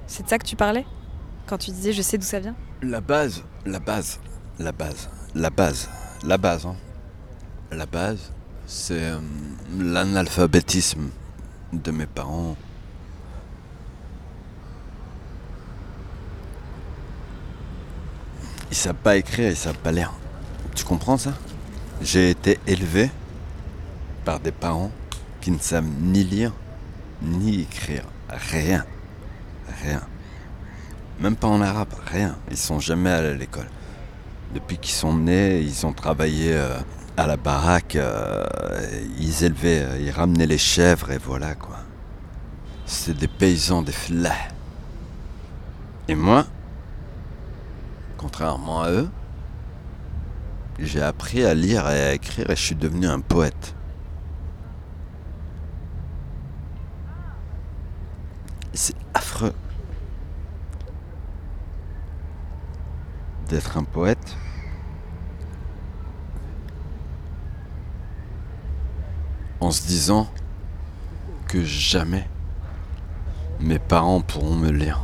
C'est 0.06 0.24
de 0.24 0.28
ça 0.28 0.38
que 0.38 0.46
tu 0.46 0.56
parlais? 0.56 0.84
Quand 1.46 1.58
tu 1.58 1.70
disais 1.70 1.92
je 1.92 2.02
sais 2.02 2.18
d'où 2.18 2.24
ça 2.24 2.40
vient? 2.40 2.54
La 2.82 3.00
base, 3.00 3.42
la 3.66 3.78
base, 3.80 4.20
la 4.58 4.72
base, 4.72 5.08
la 5.34 5.50
base, 5.50 5.88
la 6.24 6.38
base, 6.38 6.66
hein. 6.66 6.76
La 7.72 7.86
base, 7.86 8.32
c'est 8.68 9.02
euh, 9.02 9.18
l'analphabétisme 9.78 11.08
de 11.72 11.90
mes 11.90 12.06
parents. 12.06 12.54
Ils 18.70 18.76
savent 18.76 18.94
pas 18.94 19.16
écrire, 19.16 19.48
ils 19.48 19.56
savent 19.56 19.78
pas 19.78 19.90
lire. 19.90 20.12
Tu 20.74 20.84
comprends 20.84 21.16
ça? 21.16 21.32
J'ai 22.02 22.28
été 22.30 22.60
élevé 22.66 23.10
par 24.26 24.38
des 24.38 24.52
parents 24.52 24.92
qui 25.40 25.50
ne 25.50 25.58
savent 25.58 25.88
ni 26.00 26.22
lire, 26.22 26.52
ni 27.22 27.62
écrire. 27.62 28.04
Rien. 28.28 28.84
Rien. 29.82 30.02
Même 31.20 31.36
pas 31.36 31.48
en 31.48 31.62
arabe, 31.62 31.94
rien. 32.06 32.36
Ils 32.50 32.58
sont 32.58 32.80
jamais 32.80 33.10
allés 33.10 33.28
à 33.28 33.34
l'école. 33.34 33.68
Depuis 34.54 34.76
qu'ils 34.76 34.94
sont 34.94 35.16
nés, 35.16 35.60
ils 35.60 35.86
ont 35.86 35.94
travaillé 35.94 36.52
euh, 36.52 36.78
à 37.18 37.26
la 37.26 37.36
baraque, 37.36 37.96
euh, 37.96 38.46
ils 39.18 39.42
élevaient, 39.42 39.82
euh, 39.82 39.98
ils 39.98 40.12
ramenaient 40.12 40.46
les 40.46 40.56
chèvres 40.56 41.10
et 41.10 41.18
voilà 41.18 41.56
quoi. 41.56 41.78
C'est 42.86 43.16
des 43.16 43.26
paysans, 43.26 43.82
des 43.82 43.90
flats. 43.92 44.32
Et 46.06 46.14
moi, 46.14 46.46
contrairement 48.16 48.82
à 48.82 48.92
eux, 48.92 49.10
j'ai 50.78 51.02
appris 51.02 51.44
à 51.44 51.54
lire 51.54 51.90
et 51.90 52.02
à 52.02 52.14
écrire 52.14 52.50
et 52.50 52.56
je 52.56 52.62
suis 52.62 52.76
devenu 52.76 53.08
un 53.08 53.20
poète. 53.20 53.74
C'est 58.72 58.94
affreux. 59.12 59.54
d'être 63.48 63.78
un 63.78 63.84
poète. 63.84 64.36
En 69.60 69.70
se 69.70 69.86
disant 69.86 70.28
que 71.48 71.64
jamais 71.64 72.28
mes 73.60 73.78
parents 73.78 74.20
pourront 74.20 74.54
me 74.54 74.70
lire. 74.70 75.00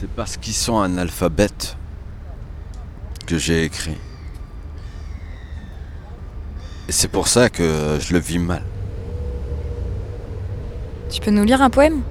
C'est 0.00 0.10
parce 0.10 0.36
qu'ils 0.36 0.54
sont 0.54 0.80
analphabètes 0.80 1.76
que 3.26 3.38
j'ai 3.38 3.64
écrit. 3.64 3.96
Et 6.88 6.92
c'est 6.92 7.08
pour 7.08 7.28
ça 7.28 7.48
que 7.48 7.98
je 8.00 8.12
le 8.12 8.18
vis 8.18 8.38
mal. 8.38 8.62
Tu 11.10 11.20
peux 11.20 11.30
nous 11.30 11.44
lire 11.44 11.62
un 11.62 11.70
poème? 11.70 12.02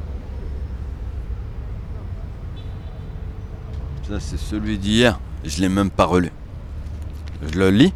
Ça, 4.08 4.20
c'est 4.20 4.38
celui 4.38 4.78
d'hier. 4.78 5.20
Je 5.46 5.62
l'ai 5.62 5.70
même 5.70 5.90
pas 5.90 6.06
relu. 6.06 6.32
Je 7.42 7.58
le 7.58 7.70
lis. 7.70 7.94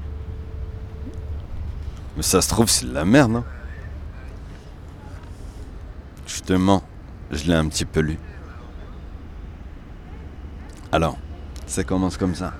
Mais 2.15 2.23
ça 2.23 2.41
se 2.41 2.49
trouve, 2.49 2.69
c'est 2.69 2.85
de 2.85 2.93
la 2.93 3.05
merde, 3.05 3.31
non 3.31 3.43
Justement, 6.25 6.81
je 7.31 7.45
l'ai 7.45 7.53
un 7.53 7.67
petit 7.67 7.85
peu 7.85 7.99
lu. 7.99 8.17
Alors, 10.91 11.17
ça 11.67 11.83
commence 11.83 12.17
comme 12.17 12.35
ça. 12.35 12.53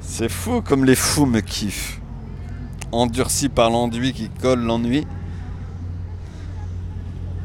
C'est 0.00 0.30
fou 0.30 0.62
comme 0.62 0.84
les 0.84 0.96
fous 0.96 1.26
me 1.26 1.40
kiffent. 1.40 2.00
Endurci 2.90 3.48
par 3.48 3.70
l'enduit 3.70 4.12
qui 4.12 4.30
colle 4.30 4.60
l'ennui. 4.60 5.06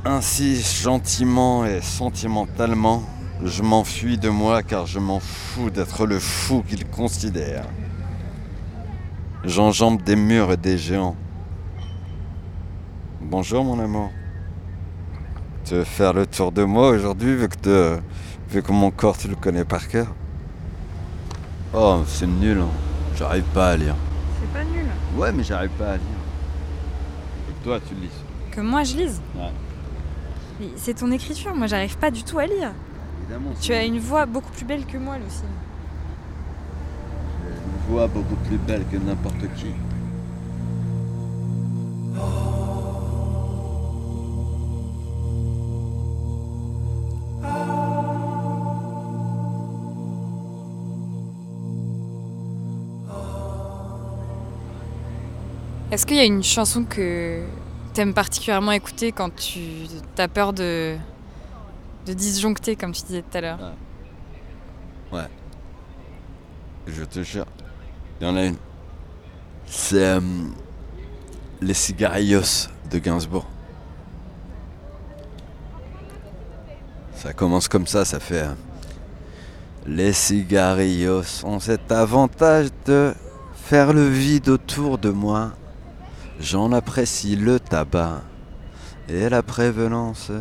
Ainsi, 0.06 0.62
gentiment 0.62 1.66
et 1.66 1.82
sentimentalement, 1.82 3.04
je 3.44 3.62
m'enfuis 3.64 4.18
de 4.18 4.30
moi 4.30 4.64
car 4.64 4.86
je 4.86 5.00
m'en 5.00 5.20
fous 5.20 5.70
d'être 5.70 6.06
le 6.06 6.20
fou 6.20 6.64
qu'ils 6.68 6.86
considèrent. 6.88 7.66
J'enjambe 9.44 10.02
des 10.02 10.16
murs 10.16 10.52
et 10.52 10.58
des 10.58 10.78
géants. 10.78 11.16
Bonjour 13.22 13.64
mon 13.64 13.80
amour. 13.80 14.12
Tu 15.66 15.76
veux 15.76 15.84
faire 15.84 16.14
le 16.14 16.26
tour 16.26 16.52
de 16.52 16.64
moi 16.64 16.90
aujourd'hui 16.90 17.36
vu 17.36 17.48
que, 17.50 17.56
te- 17.56 18.00
vu 18.50 18.64
que 18.64 18.72
mon 18.72 18.90
corps 18.90 19.18
tu 19.18 19.28
le 19.28 19.36
connais 19.36 19.66
par 19.66 19.88
cœur? 19.88 20.08
Oh 21.74 22.02
c'est 22.08 22.26
nul, 22.28 22.60
hein. 22.60 22.70
j'arrive 23.18 23.44
pas 23.54 23.72
à 23.72 23.78
lire. 23.78 23.96
C'est 24.42 24.52
pas 24.58 24.64
nul. 24.64 24.86
Ouais 25.18 25.32
mais 25.32 25.44
j'arrive 25.44 25.72
pas 25.72 25.90
à 25.92 25.98
lire. 25.98 26.20
Et 27.50 27.64
toi 27.64 27.80
tu 27.88 27.94
lis. 27.96 28.10
Que 28.52 28.62
moi 28.62 28.84
je 28.84 28.96
lise? 28.98 29.22
Ouais. 29.36 30.70
C'est 30.78 30.96
ton 30.96 31.12
écriture, 31.12 31.54
moi 31.54 31.68
j'arrive 31.68 31.98
pas 31.98 32.10
du 32.10 32.24
tout 32.24 32.40
à 32.40 32.46
lire. 32.48 32.72
Évidemment. 33.30 33.54
Tu 33.62 33.74
as 33.74 33.84
une 33.84 34.00
voix 34.00 34.26
beaucoup 34.26 34.52
plus 34.52 34.66
belle 34.66 34.86
que 34.86 34.98
moi, 34.98 35.18
Lucie. 35.18 35.44
une 37.44 37.94
voix 37.94 38.08
beaucoup 38.08 38.36
plus 38.36 38.58
belle 38.58 38.86
que 38.92 38.98
n'importe 38.98 39.54
qui. 39.56 39.74
Est-ce 55.90 56.06
qu'il 56.06 56.18
y 56.18 56.20
a 56.20 56.26
une 56.26 56.44
chanson 56.44 56.84
que 56.84 57.44
t'aimes 57.94 58.14
particulièrement 58.14 58.74
écouter 58.74 59.12
quand 59.12 59.34
tu 59.36 59.88
as 60.18 60.28
peur 60.28 60.54
de, 60.54 60.98
de 62.08 62.14
disjoncter, 62.14 62.76
comme 62.76 62.92
tu 62.94 63.04
disais 63.04 63.22
tout 63.22 63.38
à 63.38 63.42
l'heure 63.42 63.60
Ouais. 65.12 65.28
Je 66.88 67.04
te 67.04 67.22
jure. 67.24 67.46
Il 68.20 68.28
y 68.28 68.30
en 68.30 68.36
a 68.36 68.46
une. 68.46 68.56
C'est 69.66 70.04
euh, 70.04 70.20
Les 71.62 71.74
Cigarillos 71.74 72.68
de 72.90 72.98
Gainsbourg. 73.00 73.46
Ça 77.16 77.34
commence 77.34 77.68
comme 77.68 77.88
ça, 77.88 78.06
ça 78.06 78.20
fait. 78.20 78.44
euh, 78.44 78.54
Les 79.86 80.14
cigarillos 80.14 81.24
ont 81.44 81.60
cet 81.60 81.92
avantage 81.92 82.68
de 82.86 83.14
faire 83.56 83.92
le 83.94 84.08
vide 84.08 84.50
autour 84.50 84.98
de 84.98 85.10
moi. 85.10 85.52
J'en 86.40 86.72
apprécie 86.72 87.36
le 87.36 87.60
tabac 87.60 88.22
et 89.10 89.28
la 89.30 89.42
prévenance. 89.42 90.32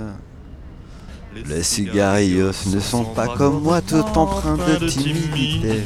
Les 1.45 1.63
cigarillos 1.63 2.53
ne 2.67 2.81
sont 2.81 3.05
pas 3.05 3.29
comme 3.29 3.63
moi 3.63 3.81
tout 3.83 4.05
empreints 4.15 4.57
de 4.57 4.89
timidité 4.89 5.83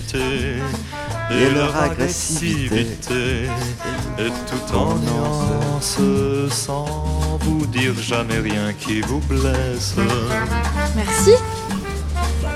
et 1.30 1.50
leur 1.54 1.76
agressivité 1.76 3.48
Et 4.18 4.30
tout 4.46 4.76
en 4.76 4.94
nuance, 4.96 5.98
sans 6.50 7.38
vous 7.40 7.66
dire 7.66 7.94
jamais 8.00 8.38
rien 8.38 8.72
qui 8.78 9.00
vous 9.00 9.20
blesse. 9.20 9.96
Merci. 10.94 11.32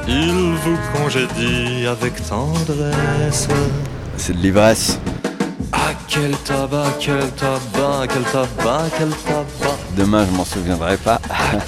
Il 0.07 0.55
vous 0.65 0.79
congédie 0.97 1.87
avec 1.87 2.15
tendresse. 2.29 3.49
C'est 4.17 4.35
de 4.35 4.39
l'ivresse. 4.39 4.99
Quel 6.15 6.31
tabac, 6.45 6.93
quel 7.01 7.29
tabac, 7.33 8.07
quel 8.07 8.23
tabac, 8.23 8.89
quel 8.97 9.09
tabac. 9.09 9.77
Demain, 9.97 10.25
je 10.25 10.37
m'en 10.37 10.45
souviendrai 10.45 10.97
pas. 10.97 11.21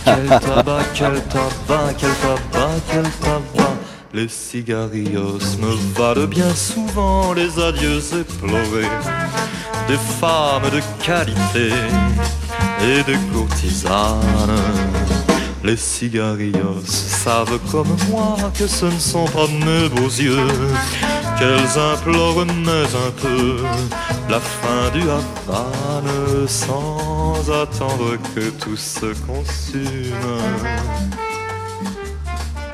Quel 0.05 0.29
tabac, 0.29 0.85
quel 0.95 1.21
tabac, 1.23 1.95
quel 1.99 2.11
tabac, 2.23 2.81
quel 2.89 3.03
tabac. 3.03 3.73
Les 4.15 4.29
cigarillos 4.29 5.41
me 5.59 5.99
valent 5.99 6.29
bien 6.29 6.55
souvent 6.55 7.33
les 7.33 7.61
adieux 7.61 8.01
éplorés 8.21 8.89
des 9.89 9.99
femmes 10.21 10.71
de 10.73 10.81
qualité 11.05 11.75
et 12.83 13.03
des 13.03 13.19
courtisanes. 13.33 14.23
Les 15.65 15.77
cigarillos 15.77 16.85
savent 16.87 17.59
comme 17.73 17.97
moi 18.09 18.37
que 18.57 18.69
ce 18.69 18.87
ne 18.87 18.99
sont 19.01 19.25
pas 19.25 19.49
mes 19.49 19.89
beaux 19.89 20.07
yeux 20.07 20.47
qu'elles 21.39 21.79
implorent 21.79 22.47
mais 22.47 22.89
un 23.07 23.11
peu 23.23 23.63
la 24.29 24.41
fin 24.41 24.91
du 24.93 25.03
Havane 25.03 26.49
sans 26.49 27.51
attendre 27.51 28.17
que 28.35 28.51
tout 28.51 28.77
se 28.77 29.13
consume. 29.27 30.31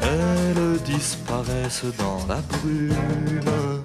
Elles 0.00 0.80
disparaissent 0.84 1.92
dans 1.98 2.20
la 2.28 2.40
brume. 2.52 3.84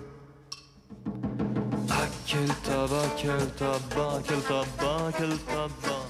Ah 1.90 2.08
quel 2.26 2.48
tabac, 2.64 3.10
quel 3.18 3.48
tabac, 3.58 4.22
quel 4.28 4.42
tabac, 4.42 5.12
quel 5.18 5.38
tabac. 5.50 6.08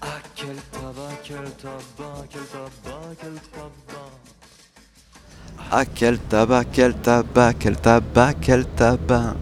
Ah 0.00 0.06
tabac, 0.72 1.14
quel 1.22 1.50
tabac, 1.62 2.26
quel 2.30 2.46
tabac, 2.52 3.16
quel 3.20 3.34
tabac. 3.52 4.01
Ah, 5.70 5.84
quel 5.86 6.18
tabac, 6.18 6.66
quel 6.72 6.94
tabac, 6.94 7.54
quel 7.58 7.76
tabac, 7.76 8.34
quel 8.40 8.66
tabac. 8.66 9.34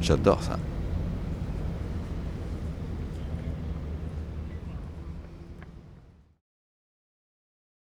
J'adore 0.00 0.42
ça. 0.42 0.58